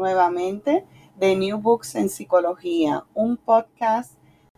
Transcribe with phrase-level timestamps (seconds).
[0.00, 4.14] nuevamente de New Books en Psicología, un podcast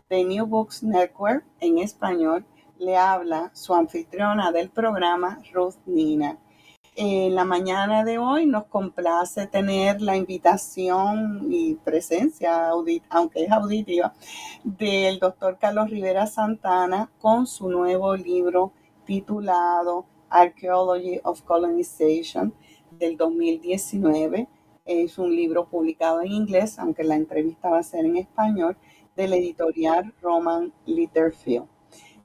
[0.09, 2.45] de New Books Network en español.
[2.79, 6.37] Le habla su anfitriona del programa, Ruth Nina.
[6.95, 12.69] En la mañana de hoy nos complace tener la invitación y presencia,
[13.09, 14.13] aunque es auditiva,
[14.63, 18.71] del doctor Carlos Rivera Santana con su nuevo libro
[19.03, 22.53] titulado Archaeology of Colonization
[22.91, 24.47] del 2019
[24.85, 28.77] es un libro publicado en inglés, aunque la entrevista va a ser en español,
[29.15, 31.67] de la editorial Roman Litterfield.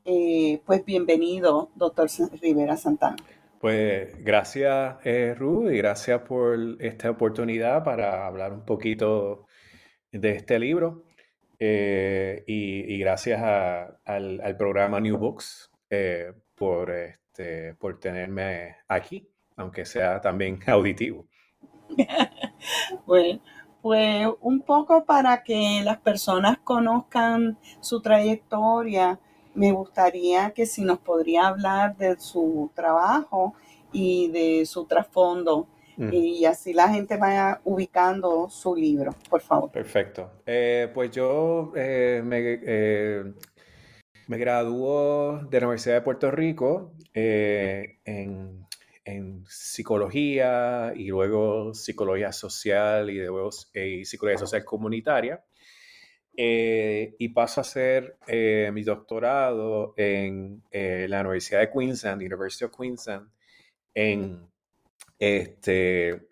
[0.04, 2.08] Eh, pues bienvenido, doctor
[2.40, 3.16] Rivera Santana.
[3.60, 9.46] Pues gracias, eh, Ruth, y gracias por esta oportunidad para hablar un poquito
[10.10, 11.04] de este libro.
[11.58, 15.70] Eh, y, gracias al, programa New Books
[16.54, 21.26] por, este, por tenerme aquí, aunque sea también auditivo.
[23.06, 23.40] bueno,
[23.82, 29.18] pues un poco para que las personas conozcan su trayectoria,
[29.54, 33.54] me gustaría que si nos podría hablar de su trabajo
[33.92, 35.68] y de su trasfondo
[36.12, 39.70] y así la gente vaya ubicando su libro, por favor.
[39.70, 40.30] Perfecto.
[40.46, 43.24] Eh, pues yo eh, me, eh,
[44.28, 48.64] me graduó de la Universidad de Puerto Rico en
[49.08, 55.42] en psicología y luego psicología social y luego eh, psicología social comunitaria.
[56.36, 62.76] Eh, y paso a hacer eh, mi doctorado en la Universidad de Queensland, University of
[62.76, 63.28] Queensland,
[63.94, 64.46] en,
[65.18, 66.28] este,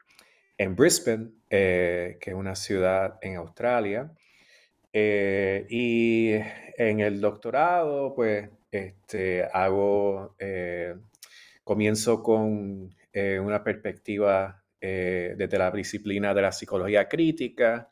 [0.59, 4.13] en Brisbane, que es una ciudad en Australia.
[4.93, 6.31] y
[6.79, 10.37] en el doctorado, pues, este, hago
[11.67, 17.89] Comienzo con eh, una perspectiva eh, desde la disciplina de la psicología crítica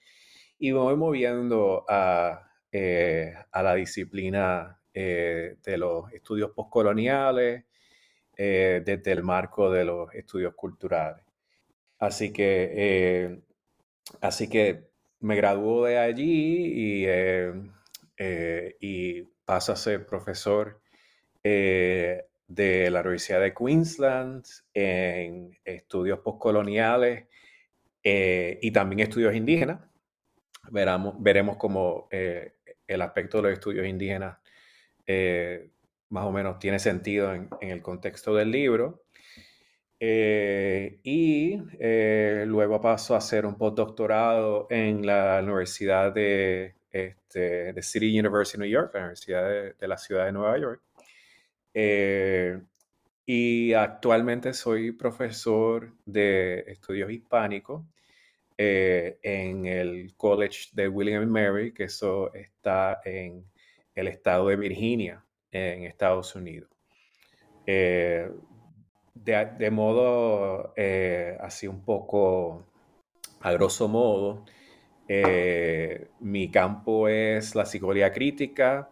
[0.61, 7.65] y voy moviendo a, eh, la disciplina de los estudios postcoloniales
[8.37, 11.25] desde el marco de los estudios culturales.
[11.99, 13.41] Así que,
[14.21, 14.85] así que
[15.19, 17.07] me graduó de allí y,
[18.81, 20.81] y paso a ser profesor
[22.47, 24.45] de la Universidad de Queensland
[24.75, 27.27] en estudios postcoloniales
[28.03, 29.81] eh, y también estudios indígenas.
[30.71, 32.55] Veramos, veremos cómo eh,
[32.87, 34.39] el aspecto de los estudios indígenas
[35.07, 35.71] eh,
[36.11, 39.05] más o menos tiene sentido en, el contexto del libro.
[40.01, 41.57] y
[42.47, 48.69] luego paso a hacer un postdoctorado en la Universidad de, este, de City University New
[48.69, 50.83] York, la Universidad de la Ciudad de Nueva York.
[51.75, 52.61] Eh,
[53.27, 57.83] y actualmente soy profesor de estudios hispánicos
[58.57, 63.45] eh, en el College de William Mary, que eso está en
[63.95, 66.71] el estado de Virginia, en Estados Unidos.
[67.67, 68.31] Eh,
[69.15, 70.75] de, modo
[71.41, 72.67] así un poco,
[73.41, 74.45] a grosso modo,
[76.21, 78.91] mi campo es la psicología crítica,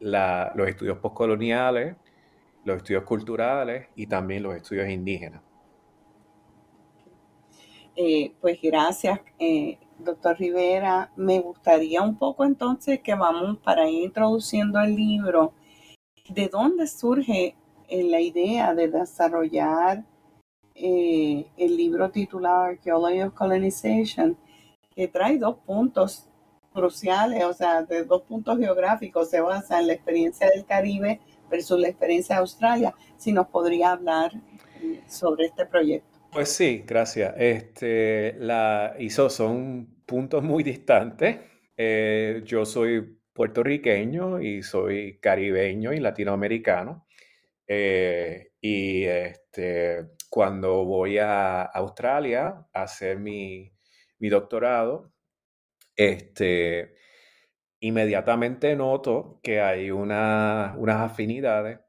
[0.00, 1.96] los estudios postcoloniales
[2.64, 5.42] los estudios culturales y también los estudios indígenas.
[7.96, 11.10] Eh, pues gracias, eh, doctor Rivera.
[11.16, 15.52] Me gustaría un poco entonces que vamos para ir introduciendo el libro.
[16.28, 17.56] ¿De dónde surge
[17.88, 20.04] eh, la idea de desarrollar
[20.82, 24.34] el libro titulado Archaeology of Colonization,
[24.94, 26.29] que trae dos puntos
[26.72, 31.20] cruciales, o sea, de dos puntos geográficos, se basa en la experiencia del Caribe
[31.50, 32.94] versus la experiencia de Australia.
[33.16, 34.32] Si nos podría hablar
[35.06, 36.18] sobre este proyecto.
[36.32, 37.34] Pues sí, gracias.
[37.36, 38.94] Este, la
[39.28, 41.38] son puntos muy distantes.
[41.76, 47.06] Eh, yo soy puertorriqueño y soy caribeño y latinoamericano.
[47.66, 53.72] Eh, y este, cuando voy a Australia a hacer mi,
[54.18, 55.12] mi doctorado,
[56.00, 56.94] este,
[57.80, 61.80] inmediatamente noto que hay una, unas afinidades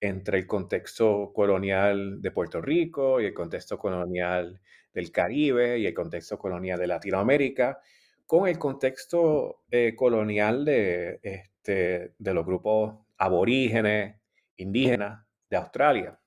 [0.00, 4.60] entre el contexto colonial de Puerto Rico y el contexto colonial
[4.92, 7.80] del Caribe y el contexto colonial de Latinoamérica,
[8.26, 14.20] con el contexto eh, colonial de, este, de los grupos aborígenes,
[14.56, 16.20] indígenas de Australia.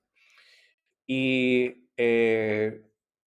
[1.06, 2.82] Y eh,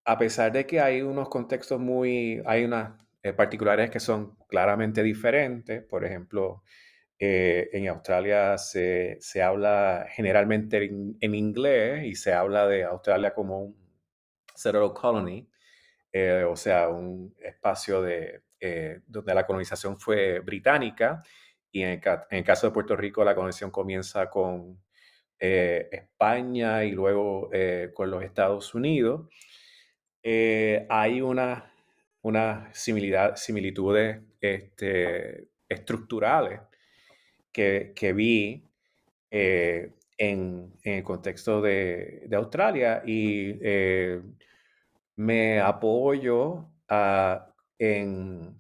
[0.05, 5.03] a pesar de que hay unos contextos muy, hay unas eh, particulares que son claramente
[5.03, 6.63] diferentes, por ejemplo,
[7.23, 13.77] eh, en Australia se, habla generalmente en, inglés y se habla de Australia como un
[14.55, 15.47] settled colony,
[16.13, 21.23] eh, o sea, un espacio de, eh, donde la colonización fue británica
[21.71, 22.01] y en
[22.31, 24.83] el, caso de Puerto Rico la colonización comienza con
[25.39, 27.51] España y luego
[27.95, 29.29] con los Estados Unidos.
[30.23, 31.65] hay unas
[32.23, 36.61] una similitudes este, estructurales
[37.53, 38.65] que, vi
[39.31, 44.21] eh, en, el contexto de, Australia y eh,
[45.17, 46.69] me apoyo
[47.79, 48.57] en,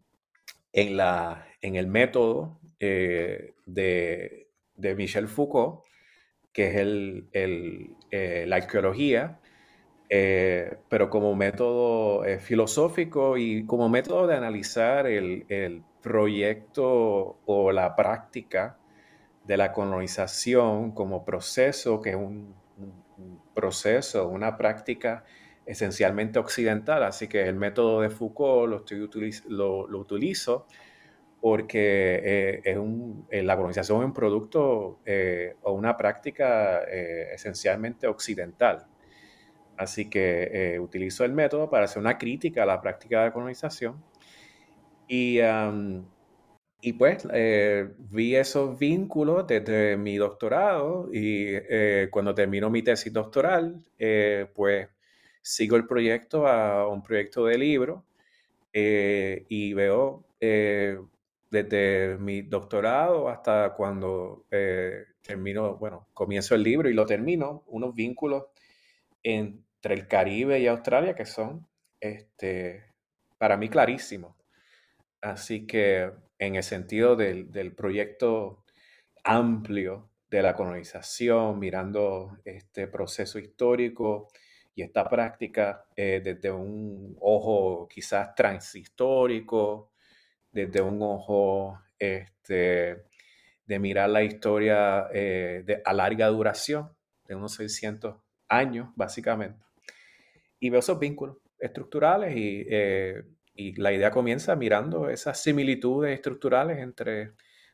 [0.73, 4.47] la, en el método eh, de,
[4.97, 5.85] Michel Foucault,
[6.53, 7.97] que es el,
[8.49, 9.40] la arqueología,
[10.11, 18.79] pero como método filosófico y como método de analizar el, el, proyecto o la práctica
[19.45, 22.55] de la colonización como proceso, que es un,
[23.55, 25.25] proceso, una práctica
[25.67, 27.03] esencialmente occidental.
[27.03, 30.67] Así que el método de Foucault lo, estoy lo, utilizo
[31.41, 38.07] porque eh, es un, eh, la colonización es un producto eh, o una práctica esencialmente
[38.07, 38.87] occidental.
[39.81, 44.03] Así que utilizo el método para hacer una crítica a la práctica de colonización.
[45.09, 45.41] Y
[46.83, 53.13] y pues eh, vi esos vínculos desde mi doctorado y eh, cuando termino mi tesis
[53.13, 54.89] doctoral, eh, pues
[55.43, 58.05] sigo el proyecto a un proyecto de libro
[58.73, 60.25] y veo
[61.51, 64.47] desde mi doctorado hasta cuando
[65.23, 68.45] termino, bueno, comienzo el libro y lo termino, unos vínculos
[69.81, 71.67] entre el Caribe y Australia que son,
[72.01, 72.85] este,
[73.39, 74.37] para mí, clarísimos.
[75.23, 78.65] Así que en el sentido del, proyecto
[79.25, 84.29] amplio de la colonización, mirando este proceso histórico
[84.75, 89.93] y esta práctica eh, desde un ojo quizás transhistórico,
[90.53, 93.05] desde un ojo este,
[93.65, 96.95] de mirar la historia eh, de, a larga duración,
[97.27, 98.17] de unos 600
[98.49, 99.70] años básicamente.
[100.61, 103.25] Y veo esos vínculos estructurales y eh,
[103.61, 107.33] y la idea comienza mirando esas similitudes estructurales entre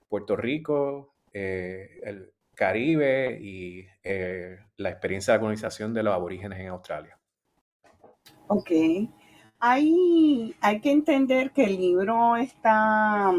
[0.08, 6.68] Puerto Rico, eh, el Caribe y eh, la experiencia de colonización de los aborígenes en
[6.68, 7.18] Australia.
[8.48, 8.70] Ok.
[9.60, 13.32] Hay, hay que entender que el libro está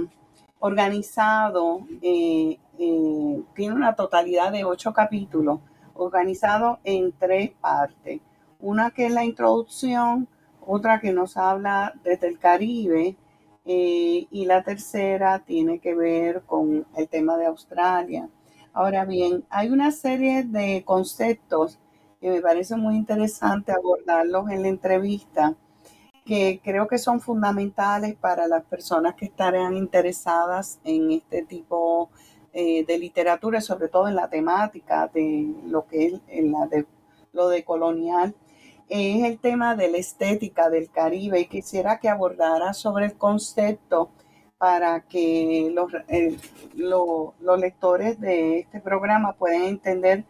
[0.59, 5.59] organizado, tiene una totalidad de ocho capítulos,
[5.95, 8.21] organizado en tres partes.
[8.59, 10.27] Una que es la introducción,
[10.65, 13.15] otra que nos habla desde el Caribe
[13.65, 18.29] eh, y la tercera tiene que ver con el tema de Australia.
[18.73, 21.79] Ahora bien, hay una serie de conceptos
[22.19, 25.55] que me parece muy interesante abordarlos en la entrevista,
[26.25, 32.09] que creo que son fundamentales para las personas que estarán interesadas en este tipo
[32.53, 36.21] eh, de literatura, sobre todo en la temática de lo que es
[37.33, 38.35] lo de colonial
[38.89, 44.11] es el tema de la estética del Caribe y quisiera que abordara sobre el concepto
[44.57, 45.91] para que los,
[47.39, 50.23] los lectores de este programa puedan entender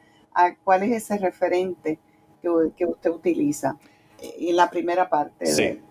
[0.63, 1.99] cuál es ese referente
[2.41, 3.77] que, usted utiliza.
[4.19, 5.81] En la primera parte sí,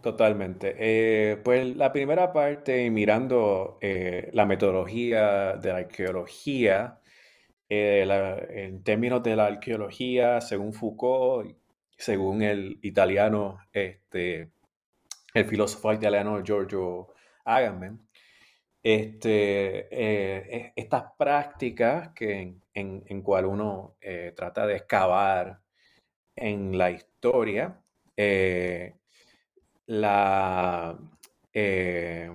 [0.00, 0.76] Totalmente.
[0.78, 7.00] Eh, pues la primera parte, mirando eh, la metodología de la arqueología,
[7.68, 8.06] eh,
[8.50, 11.56] en términos de la arqueología, según Foucault,
[11.96, 14.50] según el italiano, este,
[15.34, 17.08] el filósofo italiano Giorgio
[17.44, 18.08] Agamben,
[18.82, 23.96] este, e, estas prácticas que en, en, cual uno
[24.36, 25.60] trata de excavar
[26.36, 27.80] en la historia,
[29.86, 30.98] la,
[31.52, 32.30] eh,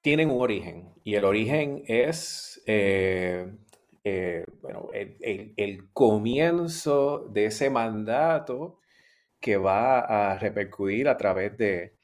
[0.00, 2.62] tienen un origen y el origen es
[4.04, 8.80] eh, eh, bueno, el, comienzo de ese mandato
[9.40, 11.96] que va a repercutir a través de,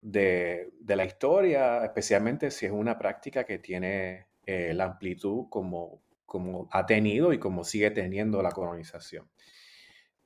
[0.00, 6.84] de, la historia, especialmente si es una práctica que tiene la amplitud como, como ha
[6.84, 9.28] tenido y como sigue teniendo la colonización.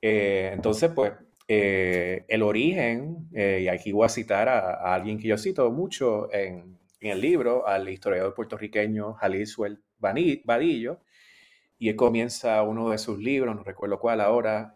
[0.01, 1.13] Eh, entonces, pues,
[1.47, 6.31] eh, el origen, eh, y aquí voy a citar a, alguien que yo cito mucho
[6.33, 10.99] en, el libro, al historiador puertorriqueño Jaliswell Vadillo,
[11.77, 14.73] y él comienza uno de sus libros, no recuerdo cuál ahora,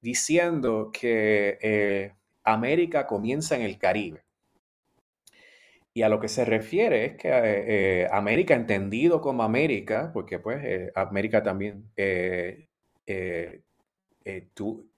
[0.00, 2.12] diciendo que
[2.44, 4.22] América comienza en el Caribe.
[5.94, 11.42] Y a lo que se refiere es que América, entendido como América, porque pues América
[11.42, 11.90] también
[13.06, 13.62] eh,
[14.24, 14.48] eh,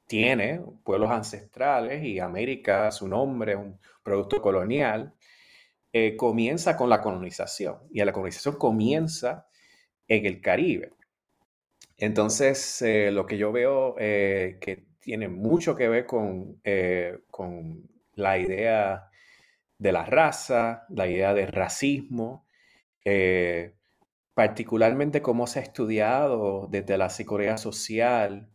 [0.06, 5.12] tiene pueblos ancestrales y América, su nombre, un producto colonial,
[5.92, 9.46] eh, comienza con la colonización y la colonización comienza
[10.06, 10.92] en el Caribe.
[11.96, 16.62] Entonces, lo que yo veo que tiene mucho que ver con,
[17.28, 19.10] con la idea
[19.78, 22.46] de la raza, la idea del racismo,
[24.38, 28.48] particularmente cómo se ha estudiado desde la psicología social,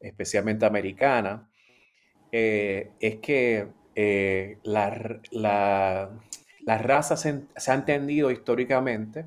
[0.00, 1.50] especialmente americana,
[2.32, 6.10] eh, es que eh, la,
[6.66, 9.26] raza se, ha entendido históricamente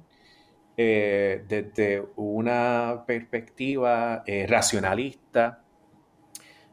[0.77, 5.63] eh, desde una perspectiva racionalista,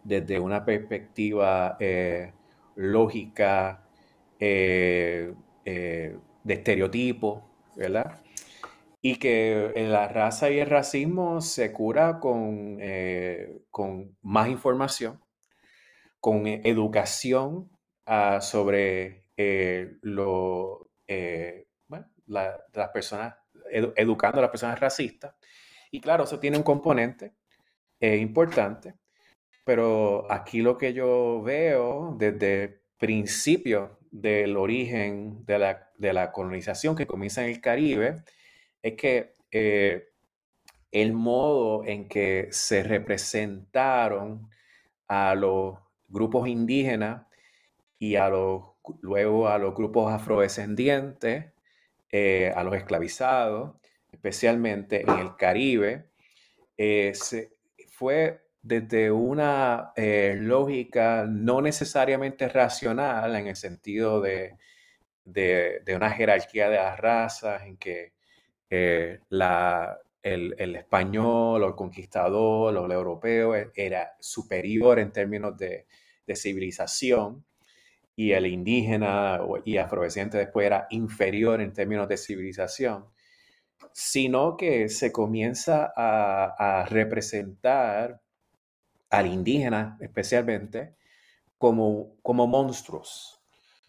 [0.05, 1.79] desde una perspectiva
[2.77, 3.83] lógica
[4.39, 5.35] de
[6.47, 8.21] estereotipo, ¿verdad?
[9.07, 15.21] y que la raza y el racismo se cura con, eh, con más información,
[16.19, 17.71] con educación
[18.05, 21.67] ah, sobre eh, lo, eh,
[22.27, 23.35] las personas,
[23.71, 25.35] educando a las personas racistas.
[25.91, 27.35] Y claro, eso tiene un componente
[28.01, 28.95] importante,
[29.65, 36.33] pero aquí lo que yo veo desde el principio del origen de la, de la
[36.33, 38.17] colonización que comienza en el Caribe,
[38.83, 40.09] es que eh,
[40.93, 44.49] el modo en que se representaron
[45.09, 45.79] a los
[46.09, 47.27] grupos indígenas
[47.99, 48.63] y a los,
[49.01, 51.47] luego a los grupos afrodescendientes,
[52.11, 53.77] eh, a los esclavizados,
[54.13, 56.07] especialmente en el Caribe,
[56.79, 57.13] eh,
[57.89, 64.57] fue desde una lógica no necesariamente racional en el sentido de,
[65.27, 68.13] de, una jerarquía de las razas en que
[68.71, 75.57] eh, la, el, español o el conquistador o el europeo e, era superior en términos
[75.57, 75.87] de,
[76.35, 77.45] civilización
[78.17, 83.07] y el indígena y afrodescendiente después era inferior en términos de civilización,
[83.93, 88.21] sino que se comienza a, representar
[89.11, 90.97] al indígena especialmente
[91.59, 93.37] como, como monstruos,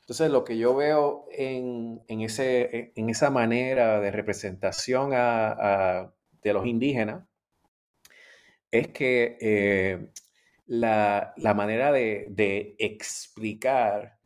[0.08, 7.26] entonces, lo que yo veo en, ese, en esa manera de representación de los indígenas
[8.72, 10.08] es que eh,
[10.66, 14.17] la, manera de, explicar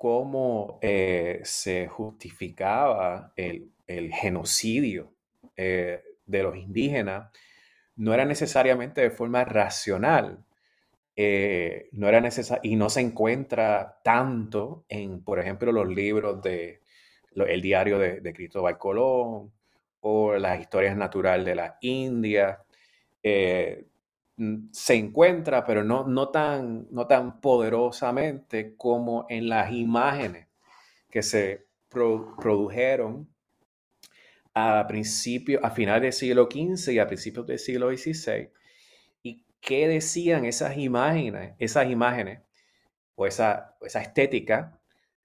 [0.00, 5.12] cómo eh, se justificaba el, genocidio
[5.54, 7.30] eh, de los indígenas
[7.96, 10.42] no era necesariamente de forma racional,
[11.16, 12.26] eh, no era
[12.62, 16.80] y no se encuentra tanto en, por ejemplo, los libros de
[17.34, 19.52] el diario de, Cristóbal Colón
[20.00, 22.64] o las historias naturales de la India.
[24.72, 30.48] Se encuentra, pero no, no, tan, no tan poderosamente como en las imágenes
[31.10, 33.28] que se produjeron
[34.54, 38.50] a principios, a finales del siglo XV y a principios del siglo XVI
[39.60, 42.40] qué decían esas imágenes, esas imágenes
[43.14, 44.80] o esa, esa estética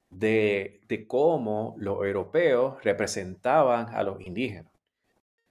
[0.10, 4.72] de, de cómo los europeos representaban a los indígenas.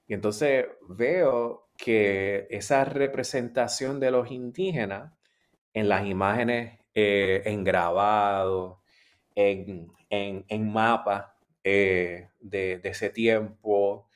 [0.07, 5.13] Y entonces veo que esa representación de los indígenas
[5.73, 8.79] en las imágenes, eh, en grabados,
[9.35, 11.27] en, en, mapas
[11.65, 14.09] eh, de, ese tiempo,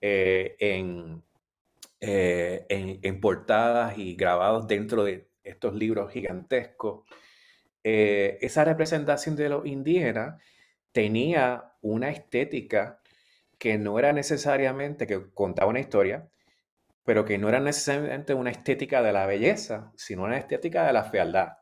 [0.00, 1.22] eh, en,
[2.00, 7.04] en, portadas y grabados dentro de estos libros gigantescos,
[7.82, 10.42] esa representación de los indígenas
[10.90, 13.00] tenía una estética
[13.58, 16.28] que no era necesariamente, que contaba una historia,
[17.06, 21.04] pero que no era necesariamente una estética de la belleza, sino una estética de la
[21.04, 21.52] fealdad.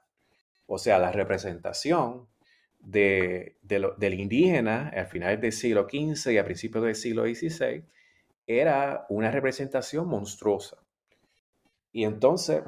[0.66, 2.26] O sea, la representación
[2.80, 7.84] de, del indígena al final del siglo XV y a principios del siglo XVI
[8.46, 10.78] era una representación monstruosa.
[11.92, 12.62] Y entonces,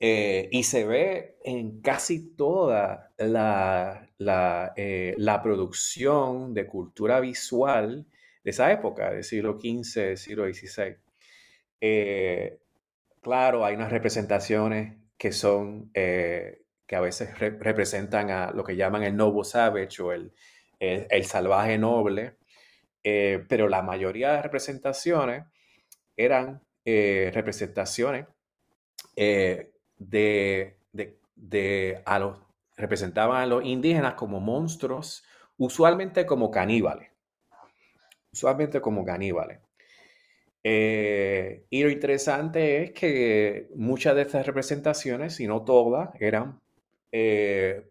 [0.00, 8.06] eh, y se ve en casi toda la, la, eh, la, producción de cultura visual
[8.42, 11.03] de esa época, del siglo XV, del siglo XVI.
[11.80, 12.60] Eh,
[13.20, 19.02] claro, hay unas representaciones que son, eh, que a veces representan a lo que llaman
[19.02, 20.32] el noble savage o el,
[20.78, 22.36] el, salvaje noble,
[23.02, 25.44] eh, pero la mayoría de representaciones
[26.16, 28.26] eran representaciones
[29.16, 32.38] de, de, de, a los,
[32.76, 35.24] representaban a los indígenas como monstruos,
[35.56, 37.10] usualmente como caníbales,
[38.32, 39.63] usualmente como caníbales.
[40.66, 46.58] Eh, y lo interesante es que muchas de estas representaciones, si no todas, eran
[47.12, 47.84] eh,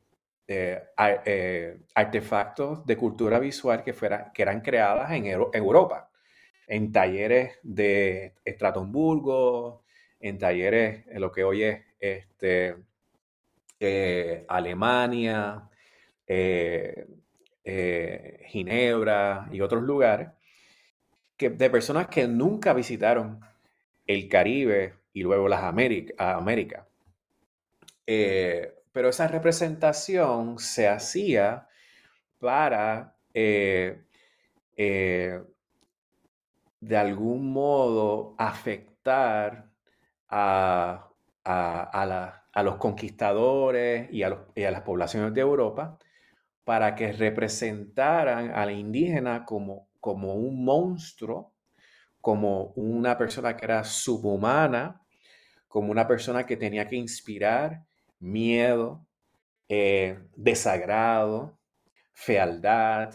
[0.48, 3.94] eh, artefactos de cultura visual que,
[4.34, 6.10] que eran creadas en Europa,
[6.68, 9.84] en talleres de Estratonburgo,
[10.20, 12.76] en talleres en lo que hoy es este,
[14.48, 15.70] Alemania,
[18.48, 20.30] Ginebra y otros lugares
[21.38, 23.40] de personas que nunca visitaron
[24.06, 26.86] el Caribe y luego las Américas.
[28.06, 31.68] Eh, pero esa representación se hacía
[32.40, 34.04] para, eh,
[34.78, 35.42] eh,
[36.80, 39.70] de algún modo, afectar
[40.30, 41.10] a,
[42.64, 45.98] los conquistadores y a, y a las poblaciones de Europa
[46.64, 51.54] para que representaran a la indígena como como un monstruo,
[52.20, 55.02] como una persona que era subhumana,
[55.70, 57.86] como una persona que tenía que inspirar
[58.20, 59.08] miedo,
[59.70, 61.58] eh, desagrado,
[62.12, 63.14] fealdad,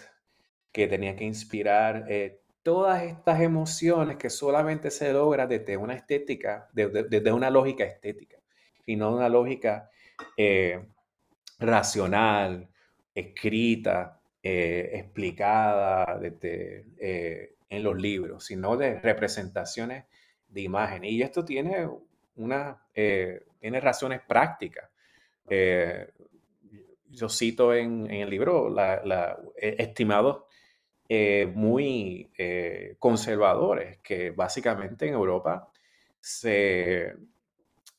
[0.73, 6.71] que tenía que inspirar eh, todas estas emociones que solamente se logra desde una estética,
[6.73, 8.39] desde, una lógica estética,
[8.87, 9.91] y no una lógica
[10.39, 10.89] eh,
[11.59, 12.71] racional,
[13.15, 20.05] escrita, eh, explicada eh, en los libros, sino de representaciones
[20.47, 21.11] de imágenes.
[21.11, 21.89] Y esto tiene,
[22.95, 23.41] eh,
[23.81, 24.89] razones prácticas.
[27.11, 30.45] yo cito en, el libro la, estimados
[31.55, 32.31] muy
[32.99, 35.73] conservadores que básicamente en Europa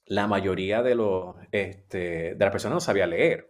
[0.05, 3.49] la mayoría de, los, este, de las personas no sabía leer.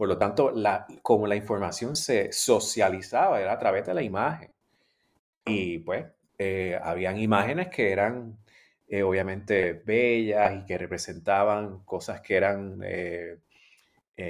[0.00, 4.50] Por lo tanto, la, como la información se socializaba era a través de la imagen.
[5.44, 6.06] Y pues,
[6.38, 8.38] eh, habían imágenes que eran
[8.88, 13.40] eh, obviamente bellas y que representaban cosas que eran eh,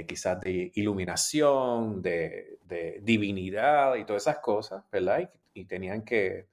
[0.09, 2.59] quizás de iluminación, de,
[3.03, 5.31] divinidad y todas esas cosas, ¿verdad?
[5.55, 6.49] Y, tenían que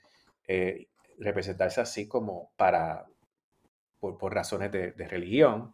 [1.17, 3.07] representarse así como para,
[3.99, 5.73] por, razones de, de religión.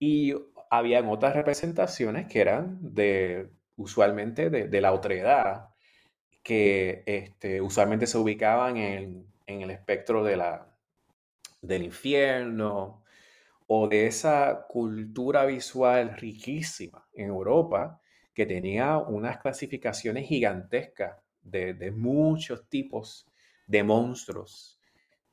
[0.00, 0.34] Y
[0.78, 5.68] habían otras representaciones que eran de, usualmente de, la otredad,
[6.42, 10.42] que este, usualmente se ubicaban en, el espectro de
[11.62, 13.02] del infierno
[13.66, 18.00] o de esa cultura visual riquísima en Europa
[18.34, 23.26] que tenía unas clasificaciones gigantescas de, muchos tipos
[23.66, 24.80] de monstruos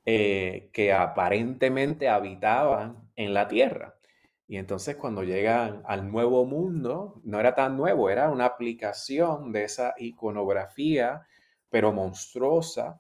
[0.05, 3.95] eh, que aparentemente habitaban en la Tierra.
[4.51, 9.63] Y entonces cuando llegan al nuevo mundo, no era tan nuevo, era una aplicación de
[9.63, 11.25] esa iconografía,
[11.69, 12.99] pero monstruosa,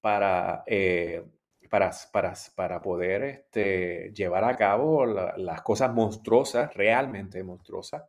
[0.00, 1.24] para, eh,
[1.70, 8.02] para, para, para, poder este, llevar a cabo las cosas monstruosas, realmente monstruosas,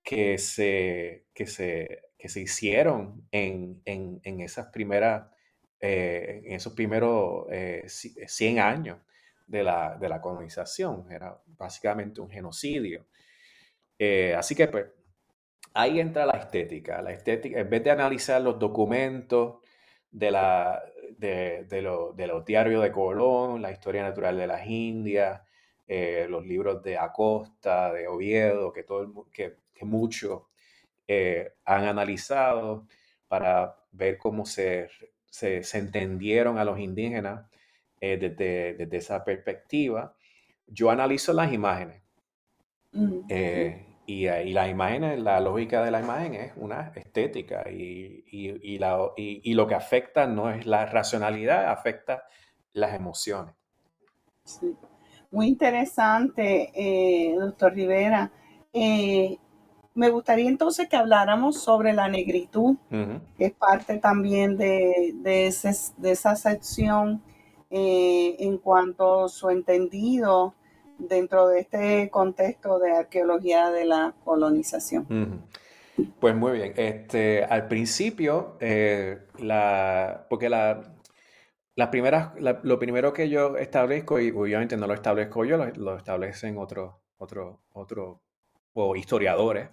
[0.00, 5.26] que se, que se, que se hicieron en, en, en esas primeras,
[5.80, 8.98] eh, en esos primeros 100 eh, años
[9.48, 13.06] de la, de la colonización, era básicamente un genocidio.
[13.98, 14.86] Eh, así que pues
[15.74, 17.02] ahí entra la estética.
[17.02, 19.56] La estética, en vez de analizar los documentos
[20.10, 20.82] de, la,
[21.16, 25.42] de, de, los diarios de Colón, la historia natural de las Indias,
[25.86, 30.42] eh, los libros de Acosta, de Oviedo, que, todo que, muchos
[31.06, 32.86] eh, han analizado
[33.28, 34.88] para ver cómo se,
[35.30, 37.47] se, entendieron a los indígenas
[38.00, 40.14] eh, desde, desde, esa perspectiva.
[40.66, 42.02] Yo analizo las imágenes.
[42.92, 43.20] Mm,
[44.06, 48.98] y, y, las imágenes, la lógica de la imagen es una estética y, y, la,
[49.16, 52.24] y, lo que afecta no es la racionalidad, afecta
[52.72, 53.54] las emociones.
[54.44, 54.74] Sí.
[55.30, 58.32] Muy interesante, eh, doctor Rivera.
[58.72, 59.36] Eh,
[59.94, 62.76] me gustaría entonces que habláramos sobre la negritud,
[63.36, 67.22] que es parte también de, de, esa sección
[67.70, 70.54] eh, en cuanto a su entendido
[70.98, 75.44] dentro de este contexto de arqueología de la colonización.
[76.20, 76.72] Pues muy bien.
[76.76, 78.56] Este, al principio,
[79.38, 80.94] la, porque la,
[81.78, 86.58] las primeras, lo primero que yo establezco, y obviamente no lo establezco yo, lo, establecen
[86.58, 88.22] otros otro, otro,
[88.72, 89.68] o historiadores,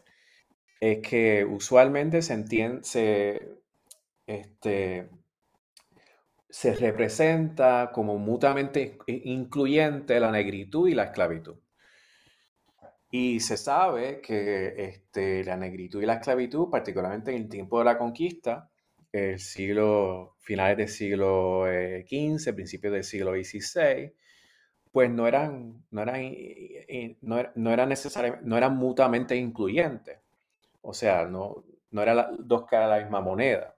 [0.79, 3.57] es que usualmente se entiende, se,
[4.27, 5.09] este,
[6.55, 11.57] se representa como mutuamente incluyente la negritud y la esclavitud.
[13.11, 17.85] Y se sabe que este, la negritud y la esclavitud, particularmente en el tiempo de
[17.85, 18.69] la conquista,
[19.11, 24.13] el siglo, finales del siglo XV, eh, principios del siglo XVI,
[24.93, 26.23] pues no eran, no eran,
[27.21, 27.93] no, no eran
[28.43, 30.19] no eran mutuamente incluyentes.
[30.81, 33.74] O sea, no, no eran dos caras de la misma moneda.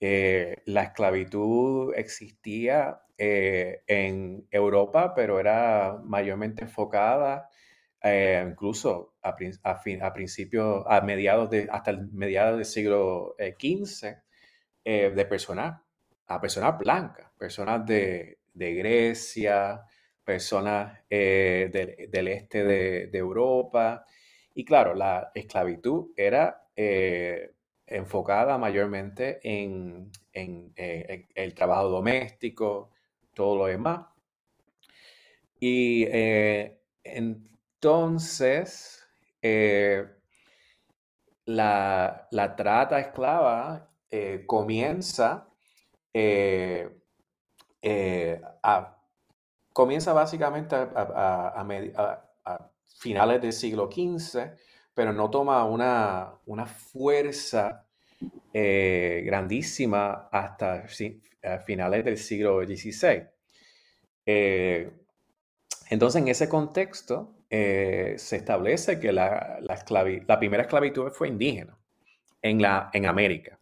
[0.00, 7.48] Eh, la esclavitud existía eh, en Europa, pero era mayormente enfocada
[8.46, 14.16] incluso a, a, principios, a mediados de, hasta mediados del siglo XV,
[14.90, 15.82] eh, de personas,
[16.28, 19.82] a personas blancas, personas de, Grecia,
[20.24, 21.68] personas eh,
[22.10, 24.04] del, este de, Europa.
[24.54, 27.52] Y claro, la esclavitud era eh,
[27.88, 32.90] enfocada mayormente en, el trabajo doméstico,
[33.34, 34.06] todo lo demás.
[35.60, 36.06] Y
[37.02, 39.04] entonces,
[41.46, 45.48] la, la, trata esclava eh, comienza
[46.14, 46.88] eh,
[47.82, 48.96] eh, a,
[49.72, 51.66] comienza básicamente a,
[52.98, 54.50] finales del siglo XV,
[54.98, 57.86] pero no toma una, una fuerza
[58.52, 60.86] grandísima hasta
[61.64, 63.28] finales del siglo XVI.
[65.88, 71.78] entonces, en ese contexto, se establece que la, la, primera esclavitud fue indígena
[72.42, 73.56] en, la, en América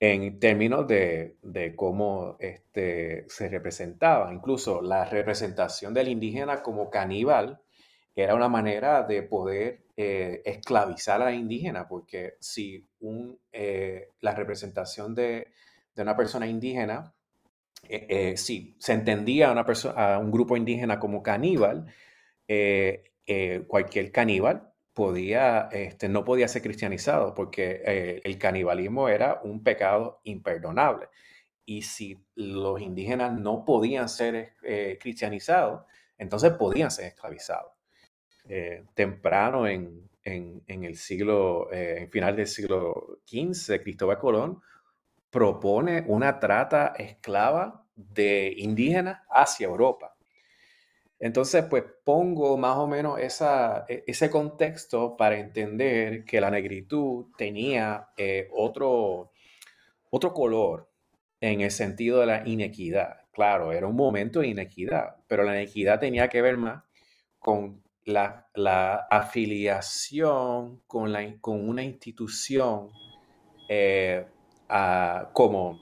[0.00, 1.36] en términos de,
[1.76, 4.34] cómo este, se representaba.
[4.34, 7.60] Incluso la representación del indígena como caníbal
[8.16, 14.34] era una manera de poder eh, esclavizar a la indígena, porque si un, eh, la
[14.34, 15.48] representación de,
[15.96, 17.14] una persona indígena,
[17.88, 19.64] eh, si se entendía a, una
[19.96, 21.86] a un grupo indígena como caníbal,
[23.66, 31.08] cualquier caníbal podía, este, no podía ser cristianizado porque el canibalismo era un pecado imperdonable.
[31.64, 34.54] Y si los indígenas no podían ser
[35.00, 35.84] cristianizados,
[36.18, 37.75] entonces podían ser esclavizados.
[38.48, 44.60] Eh, temprano en, el siglo, en final del siglo XV, Cristóbal Colón
[45.30, 50.16] propone una trata esclava de indígenas hacia Europa.
[51.18, 58.08] Entonces, pues pongo más o menos e, ese contexto para entender que la negritud tenía
[58.16, 59.32] eh, otro,
[60.10, 60.90] otro color
[61.40, 63.22] en el sentido de la inequidad.
[63.32, 66.82] Claro, era un momento de inequidad, pero la inequidad tenía que ver más
[67.38, 72.90] con la, afiliación con, la, con, una institución
[73.68, 74.24] eh,
[75.32, 75.80] como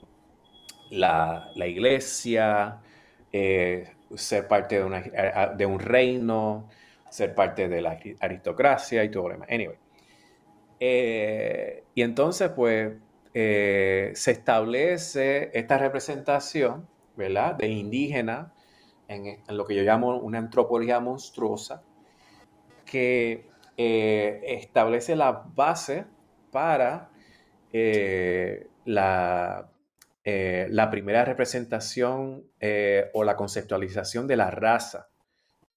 [0.89, 2.81] la, iglesia,
[3.31, 6.67] eh, ser parte de, de un reino,
[7.09, 9.49] ser parte de la aristocracia y todo lo demás.
[9.51, 9.77] Anyway.
[10.79, 12.93] Eh, y entonces, pues,
[13.33, 18.53] se establece esta representación, ¿verdad?, de indígena
[19.07, 21.83] en, lo que yo llamo una antropología monstruosa,
[22.95, 26.05] que eh, establece la base
[26.51, 27.09] para
[28.85, 29.69] la
[30.27, 35.07] eh, la primera representación eh, o la conceptualización de la raza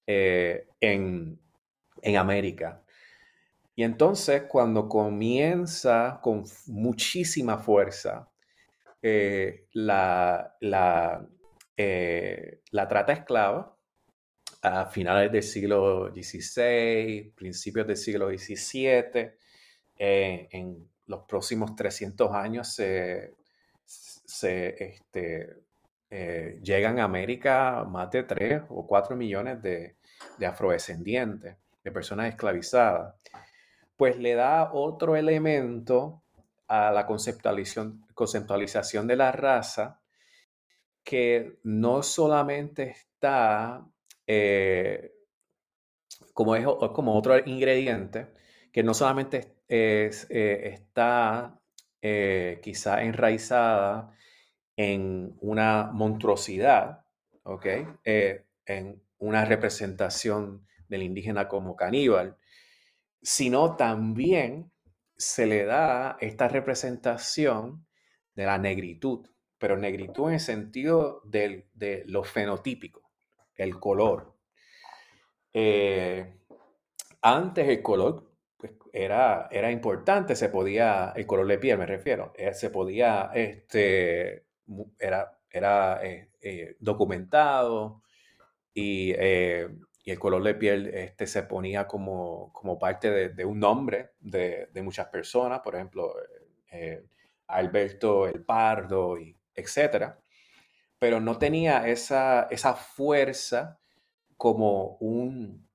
[0.07, 1.39] eh, en,
[2.17, 2.81] América.
[3.75, 8.27] Y entonces cuando comienza con muchísima fuerza
[9.03, 11.27] eh, la, la,
[11.77, 13.77] eh, la trata esclava,
[14.61, 19.31] a finales del siglo XVI, principios del siglo XVII,
[19.97, 23.35] en los próximos 300 años se,
[23.85, 25.57] este,
[26.11, 29.95] eh, llegan a América más de 3 o 4 millones de,
[30.45, 33.15] afrodescendientes, de personas esclavizadas,
[33.95, 36.23] pues le da otro elemento
[36.67, 39.99] a la conceptualización, conceptualización de la raza
[41.03, 43.85] que no solamente está
[44.31, 45.11] eh,
[46.33, 46.63] como, es,
[46.93, 48.27] como otro ingrediente,
[48.71, 51.59] que no solamente es, eh, está
[51.99, 54.15] eh, quizá enraizada
[54.75, 57.05] en una monstruosidad,
[57.41, 57.65] ¿ok?
[58.05, 62.37] En una representación del indígena como caníbal,
[63.23, 64.71] sino también
[65.17, 67.87] se le da esta representación
[68.35, 71.65] de la negritud, pero negritud en el sentido de
[72.05, 73.08] lo fenotípico,
[73.59, 74.35] el color.
[77.21, 82.33] antes el color pues, era, era importante, se podía, el color de piel me refiero,
[82.35, 84.47] eh, se podía, este,
[84.99, 88.03] era, era eh, eh, documentado
[88.73, 93.59] y, y, el color de piel este, se ponía como, como parte de, de un
[93.59, 96.13] nombre de, de, muchas personas, por ejemplo,
[97.47, 100.19] Alberto el Pardo, y etcétera,
[100.99, 103.79] pero no tenía esa, esa fuerza
[104.37, 105.67] como un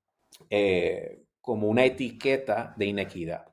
[1.45, 3.45] como una etiqueta de inequidad.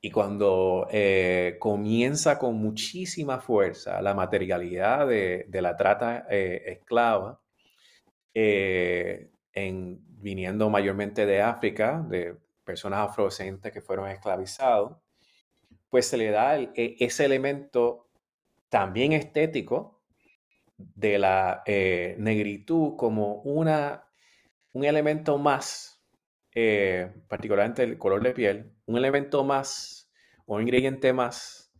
[0.00, 7.40] Y cuando eh, comienza con muchísima fuerza la materialidad de, la trata eh, esclava,
[8.34, 14.96] eh, en, viniendo mayormente de África, de personas afrodescendentes que fueron esclavizados,
[15.88, 18.08] pues se le da e, ese elemento
[18.68, 20.01] también estético
[20.94, 24.04] de la negritud como una,
[24.72, 25.92] un elemento más
[26.54, 30.10] eh, particularmente el color de piel, un elemento más
[30.44, 31.72] o un ingrediente más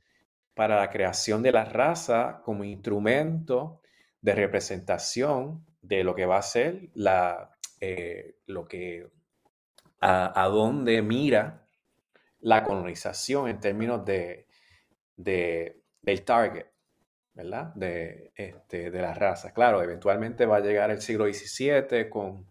[0.55, 3.83] para la creación de la raza como instrumento
[4.23, 9.11] de representación de lo que va a ser la, eh, lo que,
[10.01, 11.67] a, dónde mira
[12.41, 14.47] la colonización en términos de,
[15.17, 16.67] del target,
[17.35, 19.55] De, este, de la raza.
[19.55, 22.47] Claro, eventualmente va a llegar el siglo XVII con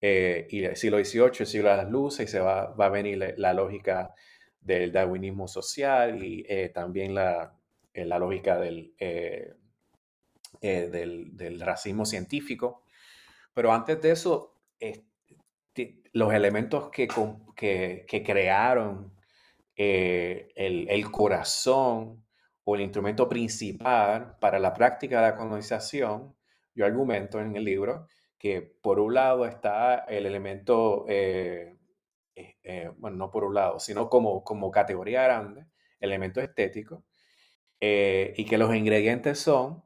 [0.00, 2.90] eh, y el siglo XVIII, el siglo de las luces, y se va, va a
[2.90, 4.14] venir la, lógica
[4.60, 7.54] del darwinismo social y eh, también la,
[7.94, 8.94] eh, la, lógica del,
[10.60, 12.84] del, del, racismo científico.
[13.54, 14.60] Pero antes de eso,
[16.12, 17.08] los elementos que,
[17.56, 19.14] que, que crearon
[19.74, 22.27] el, el corazón
[22.70, 26.36] o el instrumento principal para la práctica de la colonización,
[26.74, 31.78] yo argumento en el libro, que por un lado está el elemento, eh,
[32.36, 35.64] eh, eh, bueno, no por un lado, sino como, como categoría grande,
[35.98, 37.06] elemento estético,
[37.80, 39.82] y que los ingredientes son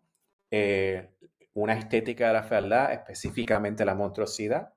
[1.54, 4.74] una estética de la fealdad, específicamente la monstruosidad,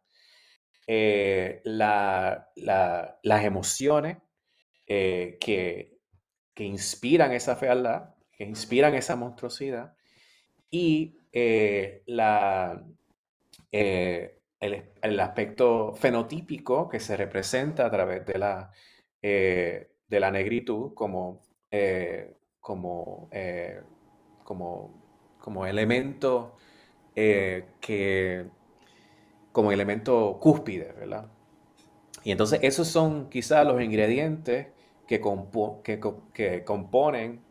[0.86, 4.18] la, las emociones
[4.86, 5.94] que,
[6.56, 9.94] que, inspiran esa fealdad, que inspiran esa monstruosidad,
[10.72, 11.20] y
[12.08, 12.84] la,
[13.72, 14.39] eh,
[15.02, 18.72] el, aspecto fenotípico que se representa a través de la,
[19.22, 21.41] eh, de la negritud como,
[21.72, 23.30] eh, como,
[24.44, 26.56] como, como, elemento
[27.13, 28.46] que
[29.52, 31.32] como elemento cúspide, ¿verdad?
[32.24, 34.68] Y entonces esos son quizás los ingredientes
[35.08, 35.22] que,
[36.34, 37.41] que, componen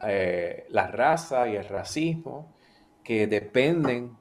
[0.00, 2.54] la raza y el racismo
[3.02, 4.16] que dependen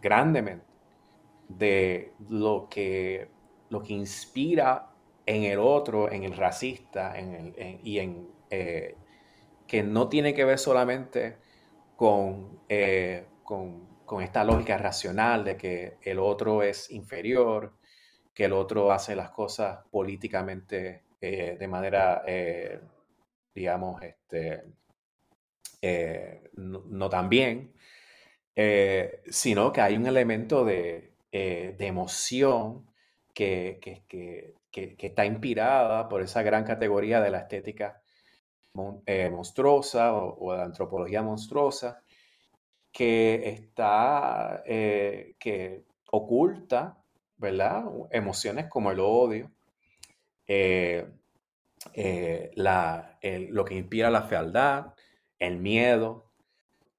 [0.00, 0.64] grandemente
[1.48, 3.28] de lo que,
[3.70, 4.90] lo que inspira
[5.26, 8.96] en el otro, en el racista, en el, y en eh,
[9.66, 11.36] que no tiene que ver solamente
[11.96, 17.74] con, eh, con, con, esta lógica racional de que el otro es inferior,
[18.32, 22.22] que el otro hace las cosas políticamente eh, de manera,
[23.54, 24.64] digamos, este,
[26.54, 27.72] no, no, tan bien,
[29.28, 32.86] sino que hay un elemento de, eh, de emoción
[33.34, 34.54] que, que,
[34.98, 38.00] está inspirada por esa gran categoría de la estética
[39.06, 42.02] eh, monstruosa o, de la antropología monstruosa,
[42.92, 46.98] que está, eh, que oculta,
[47.36, 47.84] ¿verdad?
[48.10, 49.50] Emociones como el odio,
[53.46, 54.94] lo que inspira la fealdad,
[55.38, 56.32] el miedo,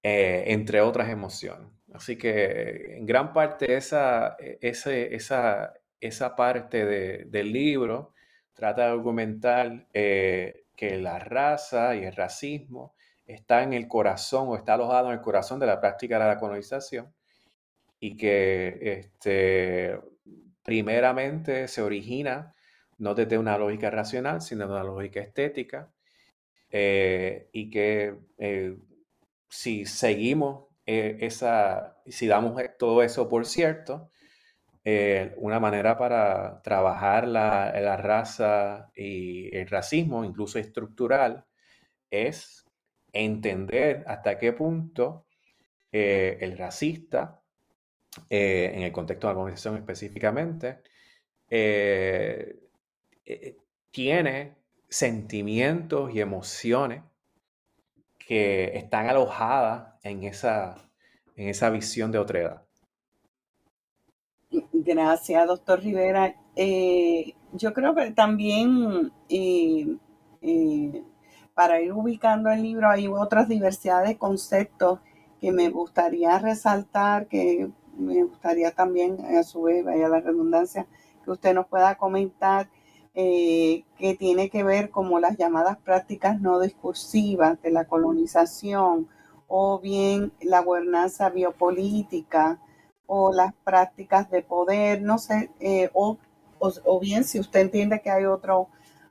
[0.01, 1.67] entre otras emociones.
[1.93, 6.85] Así que en gran parte esa, esa, esa parte
[7.25, 8.13] del libro
[8.53, 12.93] trata de argumentar eh, que la raza y el racismo
[13.25, 16.39] está en el corazón o está alojado en el corazón de la práctica de la
[16.39, 17.13] colonización
[17.99, 19.99] y que este,
[20.63, 22.53] primeramente se origina
[22.99, 25.91] no desde una lógica racional, sino de una lógica estética
[26.71, 28.77] eh, y que eh,
[29.49, 34.09] si seguimos esa, si damos todo eso por cierto,
[34.91, 41.45] eh, una manera para trabajar la, raza y el racismo, incluso estructural,
[42.09, 42.65] es
[43.13, 45.27] entender hasta qué punto
[45.91, 47.41] eh, el racista,
[48.29, 50.81] eh, en el contexto de la organización específicamente,
[53.91, 54.55] tiene
[54.89, 57.03] sentimientos y emociones
[58.17, 60.75] que están alojadas en esa,
[61.35, 62.63] en esa visión de otredad.
[64.73, 66.35] Gracias, doctor Rivera.
[66.55, 69.87] Eh, yo creo que también eh,
[70.41, 71.03] eh,
[71.53, 74.99] para ir ubicando el libro hay otras diversidades de conceptos
[75.41, 80.87] que me gustaría resaltar, que me gustaría también, a su vez, vaya la redundancia,
[81.23, 82.69] que usted nos pueda comentar,
[83.13, 89.09] que tiene que ver como las llamadas prácticas no discursivas de la colonización
[89.47, 92.59] o bien la gobernanza biopolítica,
[93.11, 96.19] o las prácticas de poder, no sé, eh, o,
[96.59, 98.69] o, bien si usted entiende que hay otro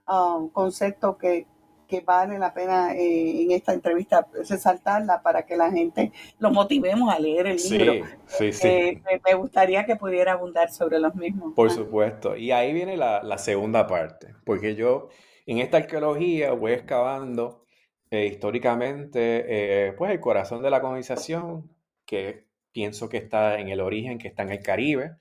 [0.08, 1.48] um, concepto que,
[1.88, 7.12] que, vale la pena eh, en esta entrevista resaltarla para que la gente lo motivemos
[7.12, 8.06] a leer el libro.
[8.26, 8.68] Sí, sí, sí.
[8.68, 11.54] Eh, me gustaría que pudiera abundar sobre los mismos.
[11.54, 12.36] Por supuesto.
[12.36, 15.08] Y ahí viene la, la segunda parte, porque yo
[15.46, 17.64] en esta arqueología voy excavando
[18.10, 21.70] históricamente pues el corazón de la colonización,
[22.06, 25.16] que pienso que está en el origen, que está en el Caribe,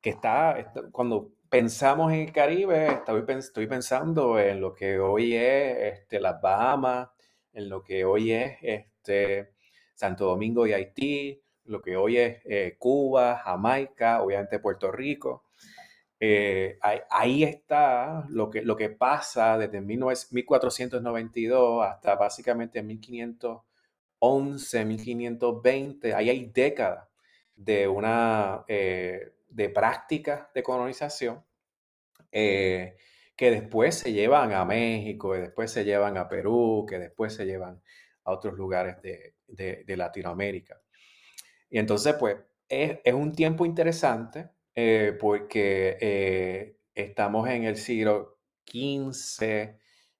[0.00, 6.18] que está, cuando pensamos en el Caribe, estoy, pensando en lo que hoy es este,
[6.18, 7.10] las Bahamas,
[7.52, 9.52] en lo que hoy es este,
[9.94, 15.44] Santo Domingo y Haití, lo que hoy es eh, Cuba, Jamaica, obviamente Puerto Rico.
[16.18, 23.60] Eh, ahí, está lo que, lo que pasa desde 1492 hasta básicamente 1500
[24.20, 27.08] 11, 1520, ahí hay décadas
[27.54, 31.44] de una eh, de prácticas de colonización
[32.30, 32.96] eh,
[33.36, 37.44] que después se llevan a México, que después se llevan a Perú, que después se
[37.44, 37.82] llevan
[38.24, 40.80] a otros lugares de, Latinoamérica.
[41.68, 42.36] Y entonces, pues,
[42.68, 49.76] es, un tiempo interesante eh, porque estamos en el siglo XV,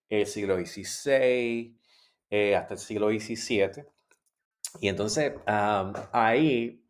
[0.09, 1.79] el siglo XVI,
[2.57, 3.85] hasta el siglo XVII.
[4.81, 6.83] Y entonces ahí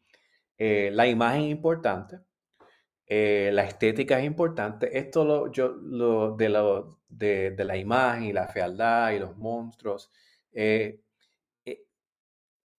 [0.64, 2.20] eh, la imagen importante,
[3.14, 4.96] eh, la estética es importante.
[4.98, 10.11] Esto lo, yo, lo, de, lo, de, la imagen y la fealdad y los monstruos.
[10.53, 11.01] Eh,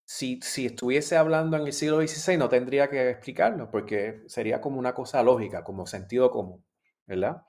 [0.06, 4.78] si, si, estuviese hablando en el siglo XVI no tendría que explicarlo porque sería como
[4.80, 6.64] una cosa lógica, como sentido común,
[7.08, 7.44] ¿verdad?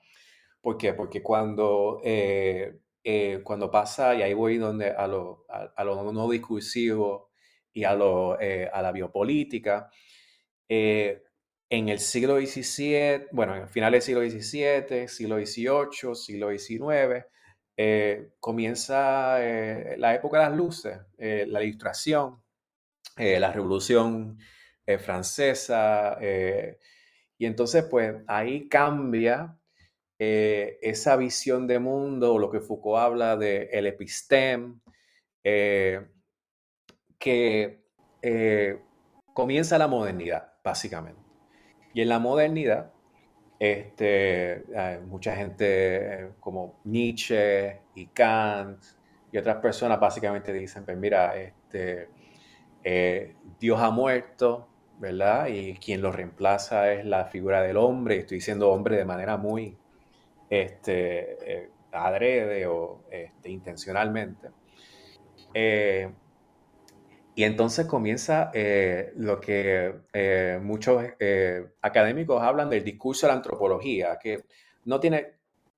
[0.61, 0.93] ¿Por?
[0.93, 2.01] Porque cuando,
[3.43, 7.29] cuando pasa, y ahí voy donde a lo, a lo no discursivo,
[7.75, 9.91] y a, lo, eh, a la biopolítica.
[10.67, 11.24] Eh,
[11.69, 17.25] en el siglo XVII, bueno, en finales del siglo XVII, siglo XVIII, siglo XIX,
[17.77, 19.39] eh, comienza
[19.97, 22.41] la época de las luces, la ilustración,
[23.17, 24.37] la revolución
[24.99, 26.17] francesa,
[27.37, 29.57] y entonces pues ahí cambia
[30.17, 34.79] esa visión de mundo, lo que Foucault habla de el episteme,
[37.25, 37.85] que
[38.21, 38.81] eh,
[39.33, 41.24] comienza la modernidad, básicamente.
[41.95, 42.91] Y en la modernidad,
[43.57, 44.65] este,
[45.07, 48.83] mucha gente eh, como Nietzsche y Kant
[49.31, 52.09] y otras personas básicamente dicen, pues mira, este,
[52.83, 54.67] eh, Dios ha muerto,
[54.99, 55.47] ¿verdad?
[55.47, 59.77] Y quien lo reemplaza es la figura del hombre, estoy diciendo hombre de manera muy
[60.49, 64.49] este, adrede o este, intencionalmente.
[67.37, 73.37] Y entonces comienza eh, lo que eh, muchos eh, académicos hablan del discurso de la
[73.37, 74.45] antropología, que
[74.85, 75.33] no tiene,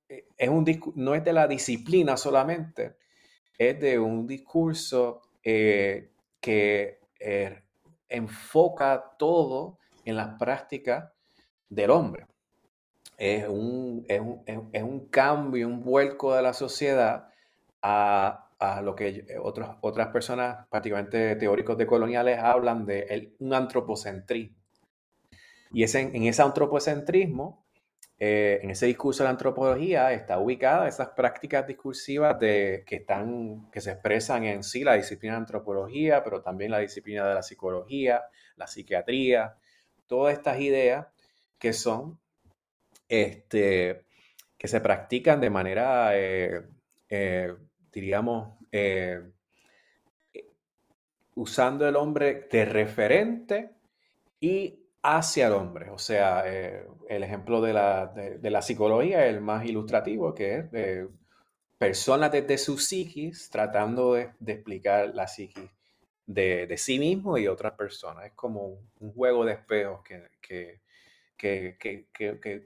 [0.08, 2.98] es un, no es de la disciplina solamente,
[3.58, 7.00] es de un discurso que
[8.10, 11.12] enfoca todo en las prácticas
[11.70, 12.28] del hombre.
[13.18, 17.30] es un, es un, es un cambio, un vuelco de la sociedad
[17.82, 23.54] a, a lo que otros, otras personas, prácticamente teóricos de coloniales, hablan de el, un
[23.54, 24.58] antropocentrismo.
[25.72, 27.66] Y ese, en ese antropocentrismo,
[28.20, 33.70] eh, en ese discurso de la antropología, está ubicada esas prácticas discursivas de, que, están,
[33.72, 37.44] que se expresan en sí la disciplina de antropología, pero también la disciplina de la
[37.44, 38.24] psicología,
[38.56, 39.56] la psiquiatría,
[40.08, 41.08] todas estas ideas
[41.60, 42.20] que son,
[43.08, 44.06] este,
[44.58, 46.64] que se practican de manera, eh,
[47.10, 47.54] eh,
[47.98, 48.54] diríamos,
[51.38, 53.70] usando el hombre de referente
[54.40, 55.90] y hacia el hombre.
[55.92, 60.56] O sea, eh, el ejemplo de la, de, la, psicología es el más ilustrativo, que
[60.56, 61.08] es de
[61.78, 65.70] personas desde su psiquis tratando de, explicar la psiquis
[66.26, 68.26] de, sí mismo y otras personas.
[68.26, 70.82] Es como un, juego de espejos que,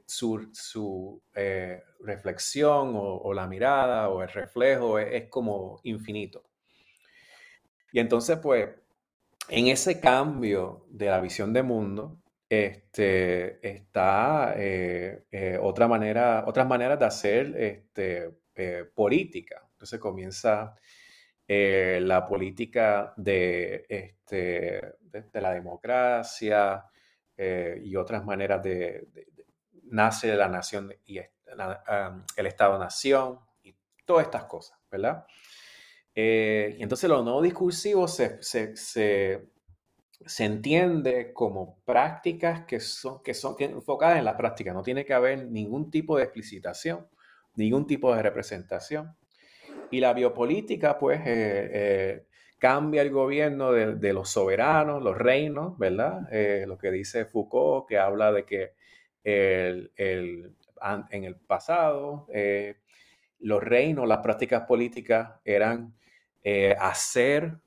[0.06, 6.44] su, eh, reflexión o, la mirada o el reflejo es como infinito.
[7.92, 8.70] Y entonces, pues,
[9.50, 16.68] en ese cambio de la visión de mundo, este, está eh, eh, otra manera, otras
[16.68, 18.30] maneras de hacer este,
[18.94, 19.68] política.
[19.74, 20.76] Entonces comienza
[21.48, 26.91] la política de, este, de, la democracia
[27.84, 29.08] y otras maneras de,
[29.84, 33.76] nace la nación y el Estado-nación y
[34.06, 35.26] todas estas cosas, ¿verdad?
[36.14, 38.76] y entonces lo no discursivo se, se
[40.26, 44.74] se entiende como prácticas que son, que son enfocadas en la práctica.
[44.74, 47.08] No tiene que haber ningún tipo de explicitación,
[47.56, 49.16] ningún tipo de representación.
[49.90, 52.28] Y la biopolítica, pues, eh, eh,
[52.62, 56.32] cambia el gobierno de, los soberanos, los reinos, ¿verdad?
[56.32, 58.74] Eh, lo que dice Foucault, que habla de que
[59.24, 59.90] en
[61.24, 62.28] el pasado
[63.40, 65.96] los reinos, las prácticas políticas eran
[66.80, 67.58] hacer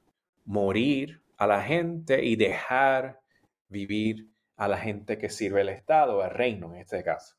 [0.45, 3.21] morir a la gente y dejar
[3.69, 7.35] vivir a la gente que sirve el Estado, el reino en este caso.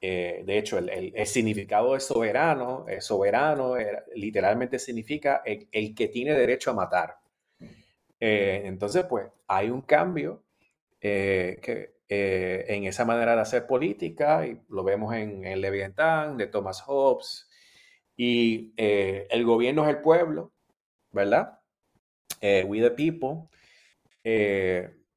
[0.00, 3.74] Eh, de hecho, el, significado de soberano, soberano
[4.14, 7.18] literalmente significa el, que tiene derecho a matar.
[8.18, 10.42] Eh, entonces, pues hay un cambio
[11.00, 16.48] eh, que, en esa manera de hacer política, y lo vemos en el Leviatán de
[16.48, 17.48] Thomas Hobbes,
[18.16, 20.52] y el gobierno es el pueblo,
[21.12, 21.60] ¿verdad?
[22.42, 23.48] We the People.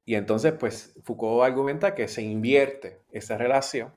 [0.06, 3.92] Y entonces, pues Foucault argumenta que se invierte esa relación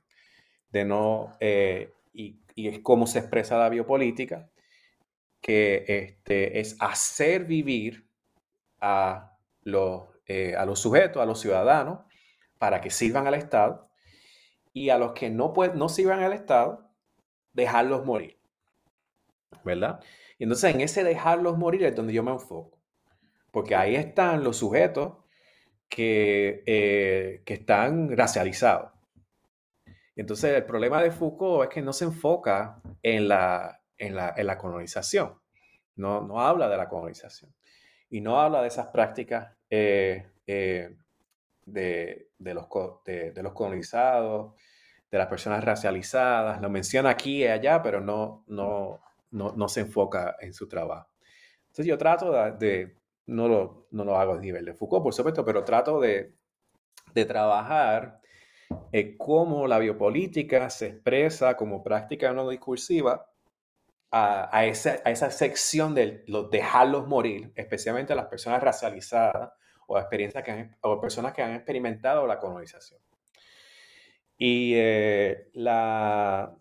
[0.71, 4.49] de no, eh, y, y, es como se expresa la biopolítica,
[5.41, 8.07] que este, es hacer vivir
[8.81, 11.99] a los, eh, a los sujetos, a los ciudadanos,
[12.57, 13.89] para que sirvan al Estado,
[14.73, 16.89] y a los que no, pueden, no sirvan al Estado,
[17.53, 18.37] dejarlos morir.
[19.63, 20.01] ¿Verdad?
[20.37, 22.77] Y entonces en ese dejarlos morir es donde yo me enfoco
[23.57, 25.13] porque ahí están los sujetos
[25.89, 28.91] que, eh, que están racializados.
[30.17, 35.39] Entonces, el problema de Foucault es que no se enfoca en la, en la, colonización,
[35.95, 37.53] no, no, habla de la colonización.
[38.09, 40.95] Y no habla de esas prácticas eh, eh,
[41.65, 42.67] de, de, los,
[43.05, 44.55] de, los colonizados,
[45.11, 48.99] de las personas racializadas, lo menciona aquí y allá, pero no, no,
[49.31, 51.09] no, no se enfoca en su trabajo.
[51.67, 52.95] Entonces yo trato de,
[53.27, 56.33] no lo, no lo hago a nivel de Foucault, por supuesto, pero trato de,
[57.13, 58.19] de trabajar
[59.17, 63.29] cómo la biopolítica se expresa como práctica no discursiva
[64.11, 69.51] a, a, esa, a esa, sección de los dejarlos morir, especialmente a las personas racializadas
[69.87, 72.99] o, experiencias que o personas que han experimentado la colonización.
[74.37, 76.55] Y eh, la,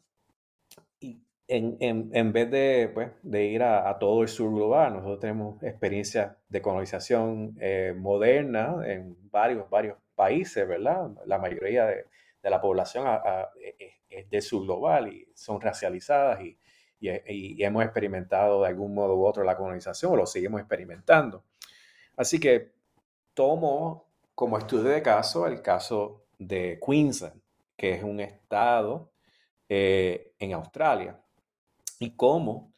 [1.48, 6.60] en, vez de, pues, de ir a, todo el sur global, nosotros tenemos experiencia de
[6.60, 11.10] colonización eh, moderna en varios, varios países, ¿verdad?
[11.26, 12.04] La mayoría de,
[12.42, 13.06] la población
[14.08, 16.56] es de sur global y son racializadas y,
[17.00, 21.44] y, hemos experimentado de algún modo u otro la colonización o lo seguimos experimentando.
[22.16, 22.72] Así que
[23.34, 27.40] tomo como estudio de caso el caso de Queensland,
[27.76, 29.10] que es un estado
[29.68, 31.20] eh, en Australia
[31.98, 32.72] y cómo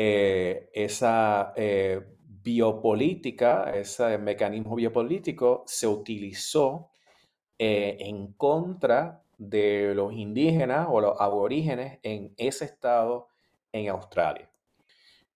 [0.00, 2.00] eh, esa eh,
[2.42, 6.90] biopolítica, ese mecanismo biopolítico se utilizó
[7.58, 13.26] eh, en contra de los indígenas o los aborígenes en ese estado
[13.72, 14.48] en Australia.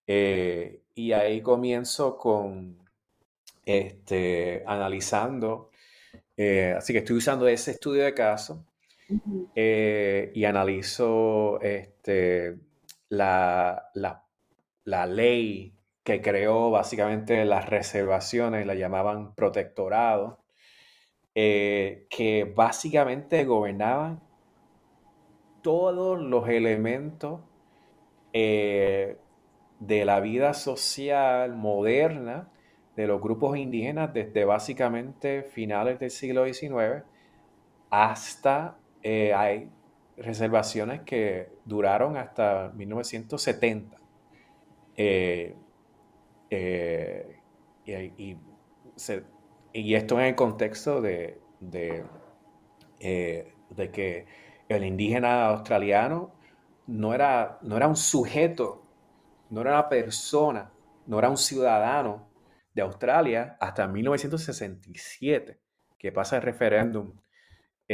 [0.07, 2.79] y ahí comienzo con
[3.65, 5.71] este, analizando,
[6.77, 8.65] así que estoy usando ese estudio de caso
[9.55, 12.59] y analizo este,
[13.13, 20.41] la, la, ley que creó básicamente las reservaciones, la llamaban protectorado,
[21.35, 24.21] que básicamente gobernaban
[25.63, 27.41] todos los elementos
[28.33, 29.19] eh,
[29.79, 32.51] de la vida social moderna
[32.97, 37.05] de los grupos indígenas desde básicamente finales del siglo XIX
[37.91, 39.69] hasta eh,
[40.17, 43.97] reservaciones que duraron hasta 1970.
[44.97, 45.57] Eh,
[47.89, 48.37] y,
[49.95, 52.05] esto en el contexto de, de,
[53.01, 54.27] de que
[54.69, 56.33] el indígena australiano
[56.87, 58.83] no era, no era un sujeto,
[59.51, 60.73] no era una persona,
[61.07, 62.29] no era un ciudadano
[62.75, 65.59] de Australia hasta 1967,
[65.99, 67.13] que pasa el referéndum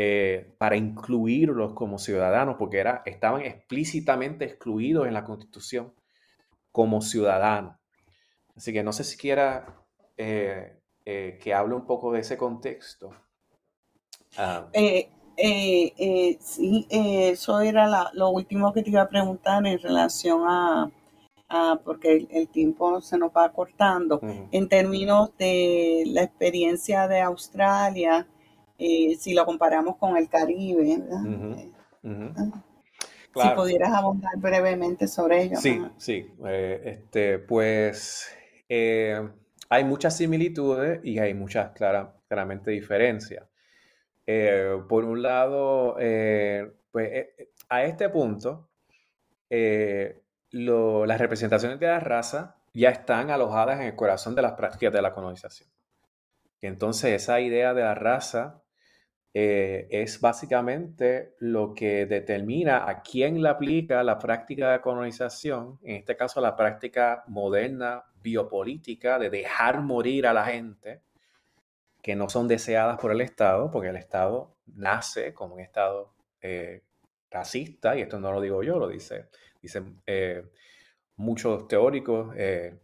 [0.01, 5.93] eh, para incluirlos como ciudadanos, porque era, estaban explícitamente excluidos en la Constitución
[6.71, 7.75] como ciudadanos.
[8.55, 9.83] Así que no sé si quiera
[10.17, 13.11] eh, eh, que hable un poco de ese contexto.
[14.37, 14.69] Ah.
[14.73, 20.43] Eh, eh, sí, eh, eso era lo último que te iba a preguntar en relación
[20.47, 20.93] a,
[21.85, 24.21] porque el, tiempo se nos va cortando.
[24.53, 28.29] En términos de la experiencia de Australia,
[28.79, 32.63] si lo comparamos con el Caribe, ah,
[33.35, 35.57] Si pudieras abundar brevemente sobre ello.
[35.57, 36.27] Sí, sí.
[36.47, 38.35] este, pues
[38.69, 43.47] hay muchas similitudes y hay muchas claramente diferencias.
[44.27, 48.69] Eh, por un lado, eh, pues eh, a este punto,
[49.51, 55.03] las representaciones de la raza ya están alojadas en el corazón de las prácticas de
[55.03, 55.71] la colonización.
[56.61, 58.63] Entonces, esa idea de la raza
[59.35, 66.17] es básicamente lo que determina a quién le aplica la práctica de colonización, en este
[66.17, 71.03] caso la práctica moderna biopolítica de dejar morir a la gente
[72.03, 76.83] que no son deseadas por el Estado, porque el Estado nace como un Estado eh,
[77.31, 79.27] racista, y esto no lo digo yo, lo dice,
[79.61, 80.45] dicen eh,
[81.17, 82.79] muchos teóricos, eh,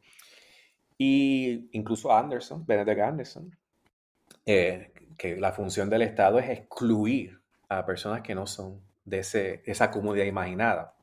[0.99, 3.57] y incluso Anderson, Benedict Anderson,
[5.17, 9.91] que la función del Estado es excluir a personas que no son de ese, esa
[9.91, 10.95] comunidad imaginada.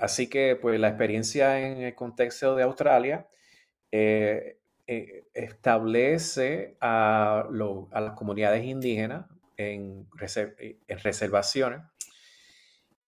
[0.00, 3.26] así que, pues, la experiencia en el contexto de Australia
[4.86, 9.24] eh, establece a, las comunidades indígenas
[9.56, 10.06] en,
[10.58, 11.80] eh, reservaciones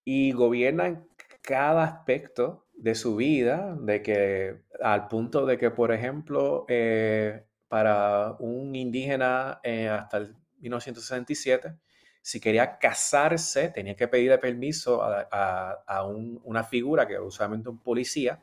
[0.03, 1.07] y gobiernan
[1.43, 8.35] cada aspecto de su vida, de que al punto de que, por ejemplo, eh, para
[8.39, 9.59] un indígena
[9.91, 11.75] hasta el 1967,
[12.21, 16.03] si quería casarse, tenía que pedir permiso a,
[16.43, 18.39] una figura que usualmente un policía,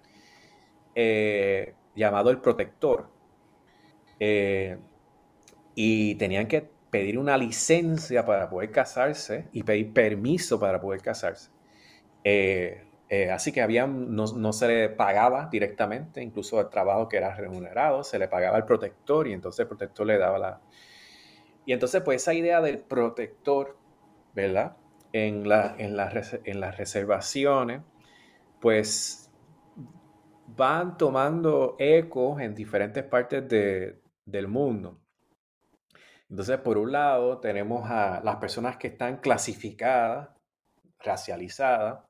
[1.95, 3.15] llamado el protector,
[4.21, 4.79] eh,
[5.75, 11.51] y tenían que pedir una licencia para poder casarse y pedir permiso para poder casarse.
[12.23, 12.85] Eh,
[13.15, 18.03] eh, así que había, no, se le pagaba directamente, incluso el trabajo que era remunerado,
[18.03, 20.61] se le pagaba al protector y entonces el protector le daba la...
[21.65, 23.77] Y entonces pues esa idea del protector,
[24.35, 24.77] ¿verdad?
[25.13, 25.97] En, la, en,
[26.45, 27.83] en las reservaciones,
[28.61, 29.31] pues
[30.47, 34.99] van tomando ecos en diferentes partes de, del mundo.
[36.29, 40.31] Entonces, por un lado, tenemos a las personas que están clasificadas,
[40.99, 42.01] racializadas,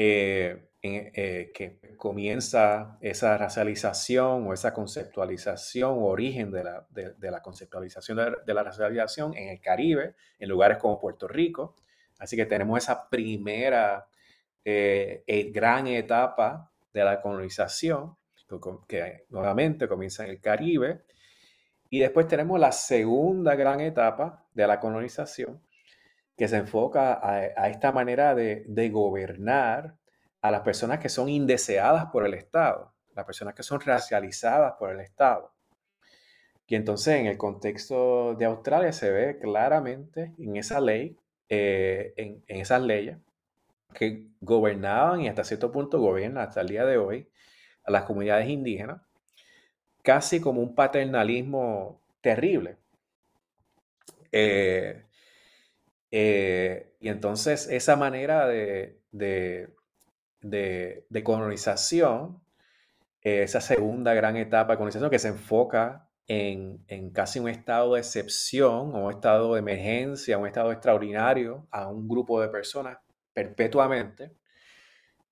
[0.00, 8.62] eh, eh, que comienza esa racialización o esa conceptualización origen de la, conceptualización de, la
[8.62, 11.74] racialización en el Caribe, en lugares como Puerto Rico.
[12.20, 14.06] Así que tenemos esa primera
[14.64, 18.16] eh, gran etapa de la colonización,
[18.86, 21.02] que nuevamente comienza en el Caribe,
[21.90, 25.60] y después tenemos la segunda gran etapa de la colonización,
[26.38, 29.96] que se enfoca a, esta manera de, gobernar
[30.40, 34.90] a las personas que son indeseadas por el Estado, las personas que son racializadas por
[34.92, 35.52] el Estado.
[36.68, 41.18] Y entonces en el contexto de Australia se ve claramente en esa ley,
[41.48, 43.18] eh, en, en, esas leyes
[43.92, 47.28] que gobernaban y hasta cierto punto gobiernan hasta el día de hoy
[47.82, 49.00] a las comunidades indígenas,
[50.02, 52.76] casi como un paternalismo terrible.
[54.30, 55.02] Eh,
[56.10, 62.40] eh, y entonces esa manera de, de, colonización,
[63.22, 66.82] esa segunda gran etapa de colonización que se enfoca en,
[67.12, 72.08] casi un estado de excepción o un estado de emergencia, un estado extraordinario a un
[72.08, 72.98] grupo de personas
[73.34, 74.32] perpetuamente,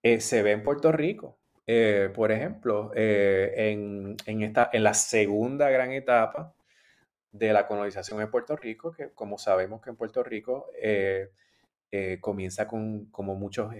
[0.03, 1.39] eh, se ve en Puerto Rico.
[1.68, 6.55] Eh, por ejemplo, en, esta, en la segunda gran etapa
[7.39, 10.70] de la colonización en Puerto Rico, que como sabemos que en Puerto Rico
[12.20, 13.72] comienza con, como muchos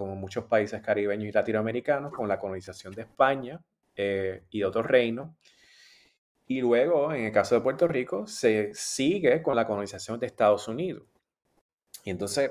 [0.00, 3.60] como muchos países caribeños y latinoamericanos, con la colonización de España
[3.94, 5.30] eh, y de otros reinos.
[6.46, 10.68] Y luego, en el caso de Puerto Rico, se sigue con la colonización de Estados
[10.68, 11.04] Unidos.
[12.02, 12.50] Y entonces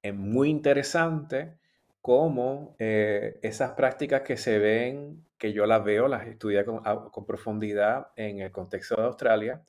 [0.00, 1.58] es muy interesante
[2.06, 6.80] cómo eh, esas prácticas que se ven, que yo las veo, las estudié con,
[7.26, 9.64] profundidad en el contexto de Australia,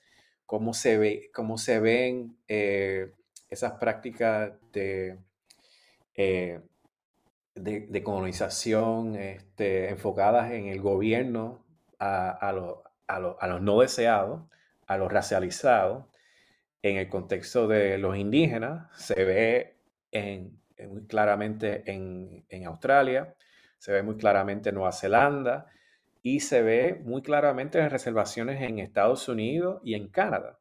[0.45, 3.11] cómo se, ve, cómo se ven eh,
[3.49, 5.17] esas prácticas de,
[7.55, 11.65] de, colonización este, enfocadas en el gobierno
[11.97, 14.43] a, los no deseados,
[14.85, 16.05] a los racializados,
[16.83, 19.77] en el contexto de los indígenas, se ve
[20.11, 23.33] en, muy claramente en, Australia,
[23.77, 25.67] se ve muy claramente en Nueva Zelanda
[26.21, 30.59] y se ve muy claramente en reservaciones en Estados Unidos y en Canadá.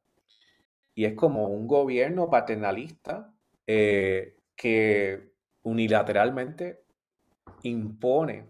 [0.94, 3.32] Y es como un gobierno paternalista
[3.66, 6.84] eh, que unilateralmente
[7.62, 8.46] impone,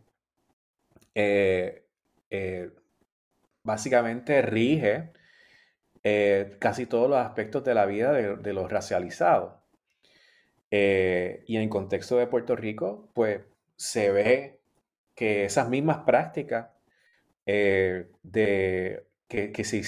[1.14, 1.86] eh,
[2.30, 2.70] eh,
[3.62, 5.12] básicamente rige
[6.60, 9.54] casi todos los aspectos de la vida de, los racializados.
[10.70, 13.40] Y en el contexto de Puerto Rico, pues
[13.76, 14.60] se ve
[15.14, 16.68] que esas mismas prácticas
[17.44, 19.82] de, que, que, se,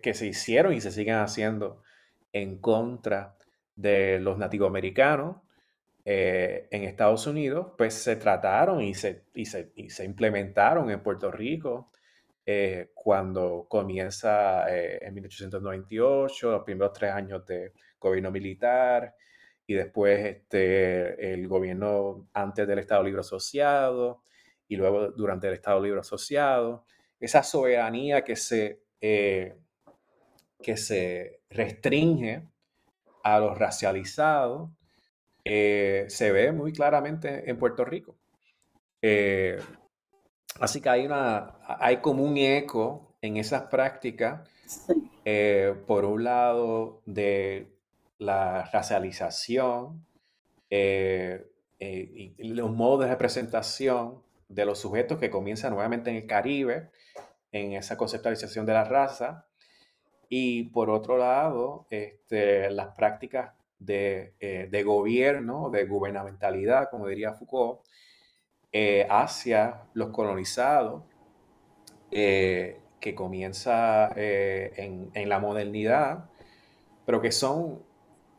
[0.00, 1.82] que, se, hicieron y se siguen haciendo
[2.32, 3.36] en contra
[3.74, 5.36] de los nativoamericanos,
[6.04, 11.92] eh, en Estados Unidos, pues se trataron y se, y se, implementaron en Puerto Rico
[12.44, 19.14] eh, cuando comienza eh, en 1898, los primeros tres años de gobierno militar
[19.66, 24.22] y después este, el gobierno antes del Estado Libre Asociado
[24.68, 26.84] y luego durante el Estado Libre Asociado.
[27.20, 32.42] Esa soberanía que se, que se restringe
[33.22, 34.70] a los racializados
[35.44, 38.16] eh, se ve muy claramente en Puerto Rico.
[39.00, 39.58] Eh,
[40.60, 44.48] así que hay, una, hay como un eco en esas prácticas,
[45.24, 47.71] eh, por un lado, de
[48.22, 50.06] la racialización
[50.70, 56.90] y los modos de representación de los sujetos que comienzan nuevamente en el Caribe,
[57.50, 59.46] en esa conceptualización de la raza,
[60.28, 63.52] y por otro lado, este, las prácticas
[63.86, 67.80] eh, de, gobierno, de gubernamentalidad, como diría Foucault,
[68.72, 71.02] eh, hacia los colonizados,
[72.10, 76.30] eh, que comienza en, la modernidad,
[77.04, 77.82] pero que son,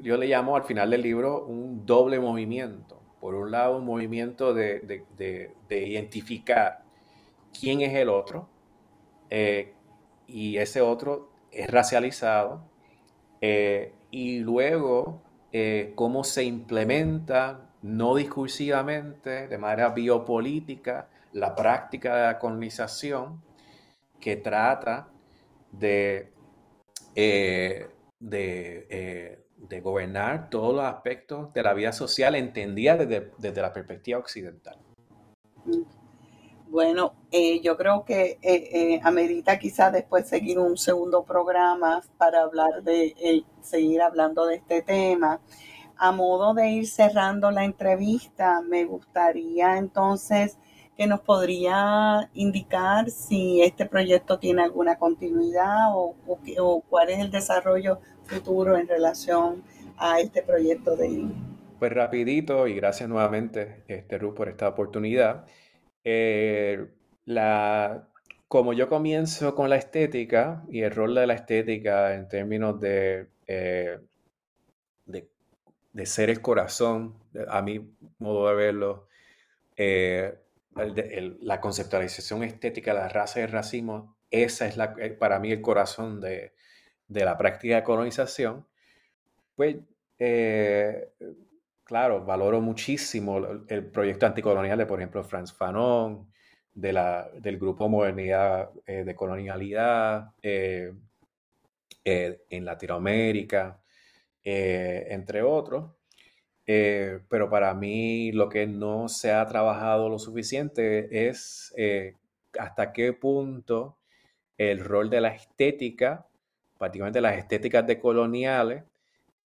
[0.03, 3.01] yo le llamo al final del libro, un doble movimiento.
[3.19, 5.03] Por un lado, un movimiento de,
[5.69, 6.83] identificar
[7.57, 8.49] quién es el otro,
[10.27, 12.65] y ese otro es racializado,
[14.11, 22.39] y luego eh, cómo se implementa no discursivamente, de manera biopolítica, la práctica de la
[22.39, 23.43] colonización
[24.19, 25.09] que trata
[25.71, 26.31] de,
[27.15, 27.87] eh,
[28.31, 34.19] eh, de, gobernar todos los aspectos de la vida social entendida desde, desde la perspectiva
[34.19, 34.77] occidental.
[36.67, 37.13] Bueno,
[37.61, 44.47] yo creo que amerita quizás después seguir un segundo programa para hablar de seguir hablando
[44.47, 45.39] de este tema.
[45.97, 50.57] A modo de ir cerrando la entrevista, me gustaría entonces
[50.97, 56.15] que nos podría indicar si este proyecto tiene alguna continuidad o,
[56.89, 59.63] cuál es el desarrollo futuro en relación
[59.97, 61.27] a este proyecto de
[61.79, 65.45] Pues rapidito y gracias nuevamente, este, Ruth, por esta oportunidad.
[66.03, 66.87] Eh,
[67.25, 68.07] la,
[68.47, 73.27] como yo comienzo con la estética y el rol de la estética en términos de,
[73.47, 73.99] eh,
[75.05, 77.15] de, ser el corazón,
[77.47, 79.07] a mi modo de verlo,
[79.75, 80.35] eh,
[81.41, 85.51] la conceptualización estética de la raza y el racismo, esa es la, eh, para mí
[85.51, 86.52] el corazón de,
[87.25, 88.65] la práctica de colonización,
[89.55, 89.77] pues
[91.83, 96.31] claro, valoro muchísimo el proyecto anticolonial de, por ejemplo, Franz Fanon,
[96.73, 100.31] de la, del grupo Modernidad de Colonialidad,
[102.05, 103.81] eh, en Latinoamérica,
[104.43, 105.91] eh, entre otros.
[106.65, 111.73] Eh, pero para mí lo que no se ha trabajado lo suficiente es
[112.59, 113.99] hasta qué punto
[114.57, 116.27] el rol de la estética,
[116.83, 118.83] particularmente las estéticas decoloniales,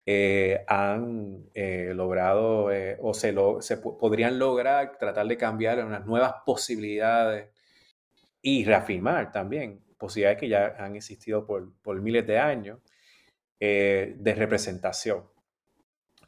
[0.04, 6.04] eh, han eh, logrado eh, o se, lo, se podrían lograr tratar de cambiar unas
[6.04, 7.52] nuevas posibilidades
[8.42, 12.80] y reafirmar también posibilidades que ya han existido por, por miles de años
[13.60, 15.24] de representación.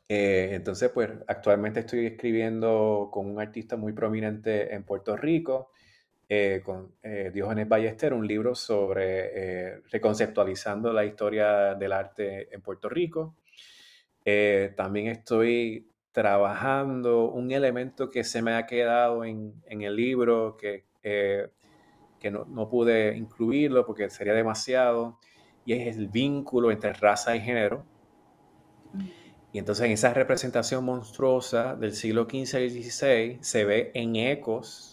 [0.09, 5.73] entonces, pues actualmente estoy escribiendo con un artista muy prominente en Puerto Rico,
[6.63, 6.95] con
[7.33, 13.35] Diógenes Ballester, un libro sobre reconceptualizando la historia del arte en Puerto Rico.
[14.25, 20.85] Eh, también estoy trabajando un elemento que se me ha quedado en, el libro, que,
[21.03, 21.49] eh,
[22.19, 25.19] que no, pude incluirlo porque sería demasiado,
[25.65, 27.85] y es el vínculo entre raza y género.
[29.53, 34.90] Y entonces en esa representación monstruosa del siglo XV y XVI se ve en ecos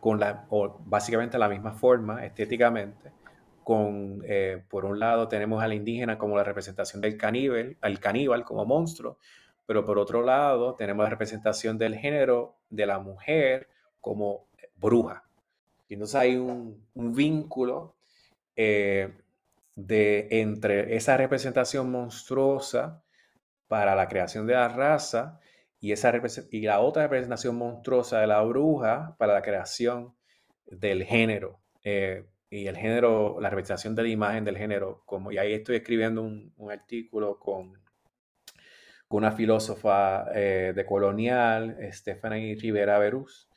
[0.00, 3.12] con la, o básicamente la misma forma estéticamente,
[3.62, 8.44] con, eh, por un lado tenemos al indígena como la representación del caníbal, al caníbal
[8.44, 9.18] como monstruo,
[9.66, 13.68] pero por otro lado tenemos la representación del género de la mujer
[14.00, 14.46] como
[14.76, 15.22] bruja.
[15.88, 17.94] Y entonces hay un, vínculo
[18.56, 19.12] eh,
[19.76, 23.02] de, entre esa representación monstruosa
[23.68, 25.40] para la creación de la raza
[25.80, 26.12] y, esa,
[26.50, 30.14] y la otra representación monstruosa de la bruja para la creación
[30.66, 31.60] del género.
[31.82, 35.76] Eh, y el género, la representación de la imagen del género, como, y ahí estoy
[35.76, 37.72] escribiendo un, artículo con,
[39.08, 43.48] con, una filósofa eh, de colonial, Stephanie Rivera Berús,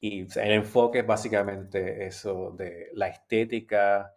[0.00, 4.14] y el enfoque es básicamente eso de la estética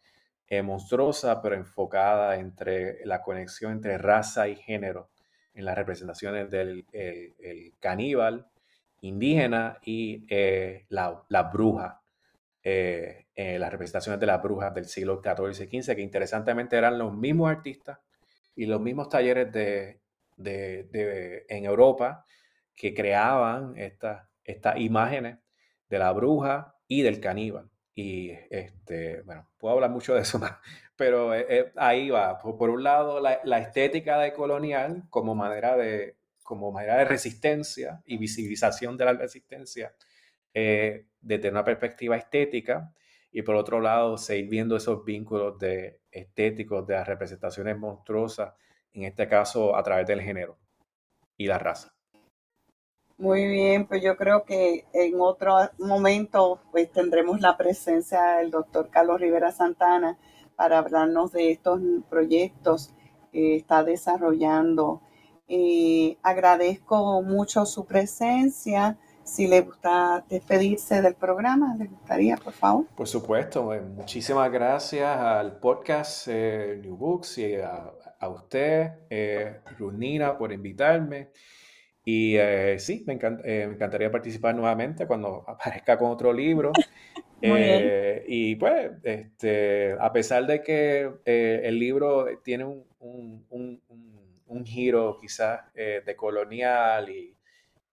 [0.48, 5.10] eh, monstruosa, pero enfocada entre la conexión entre raza y género,
[5.54, 8.48] en las representaciones del el, caníbal
[9.02, 12.02] indígena y eh, la, la, bruja
[12.64, 17.00] eh, eh, las representaciones de las brujas del siglo XIV y XV, que interesantemente eran
[17.00, 18.00] los mismos artistas
[18.56, 20.00] y los mismos talleres de,
[21.50, 22.26] en Europa
[22.76, 25.38] que creaban estas estas imágenes
[25.90, 27.70] de la bruja y del caníbal.
[27.94, 30.58] Y este, bueno, puedo hablar mucho de eso más,
[30.96, 32.38] pero eh, ahí va.
[32.40, 38.18] Por, un lado, la, estética de colonial como manera de, como manera de resistencia y
[38.18, 39.94] visibilización de la resistencia
[40.54, 42.94] eh, desde una perspectiva estética
[43.32, 48.54] y por otro lado seguir viendo esos vínculos de estéticos de las representaciones monstruosas,
[48.94, 50.58] en este caso a través del género
[51.38, 51.96] y la raza.
[53.22, 58.90] Muy bien, pues yo creo que en otro momento pues tendremos la presencia del doctor
[58.90, 60.18] Carlos Rivera Santana
[60.56, 62.96] para hablarnos de estos proyectos
[63.32, 65.04] que está desarrollando.
[65.48, 72.88] Eh, agradezco mucho su presencia si le gusta despedirse del programa, ¿le gustaría, por favor?
[72.96, 80.36] Por supuesto, eh, muchísimas gracias al podcast eh, New Books y a, usted, eh, Runina,
[80.36, 81.30] por invitarme.
[82.04, 86.72] Y eh, sí, me, encantaría participar nuevamente cuando aparezca con otro libro.
[87.42, 93.82] y pues, este, a pesar de que el libro tiene un, un, un,
[94.46, 97.36] un giro quizás de colonial y,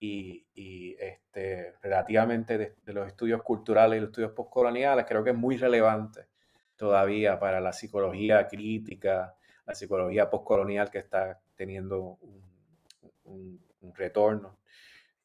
[0.01, 5.57] y, este, relativamente de, los estudios culturales y los estudios postcoloniales, creo que es muy
[5.57, 6.27] relevante
[6.77, 9.35] todavía para la psicología crítica,
[9.67, 12.19] la psicología postcolonial que está teniendo
[13.25, 13.61] un,
[13.95, 14.57] retorno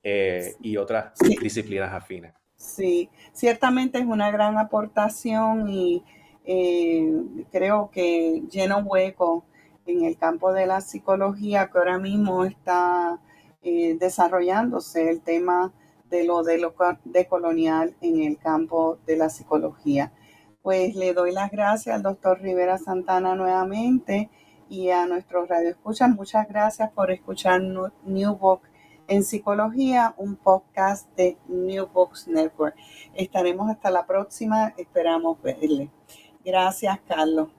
[0.03, 2.33] eh, y otras disciplinas afines.
[2.55, 6.03] Sí, ciertamente es una gran aportación y
[6.45, 7.11] eh,
[7.51, 9.45] creo que llena hueco
[9.85, 13.19] en el campo de la psicología que ahora mismo está
[13.61, 15.73] eh, desarrollándose el tema
[16.09, 16.73] de lo de lo
[17.05, 20.11] decolonial en el campo de la psicología.
[20.61, 24.29] Pues le doy las gracias al doctor Rivera Santana nuevamente
[24.73, 26.09] y a nuestros radioescuchas.
[26.09, 28.61] Muchas gracias por escuchar New Book
[29.07, 32.75] en Psicología, un podcast de New Books Network.
[33.13, 35.91] Estaremos hasta la próxima, esperamos verle.
[36.43, 37.49] Gracias, Carlos.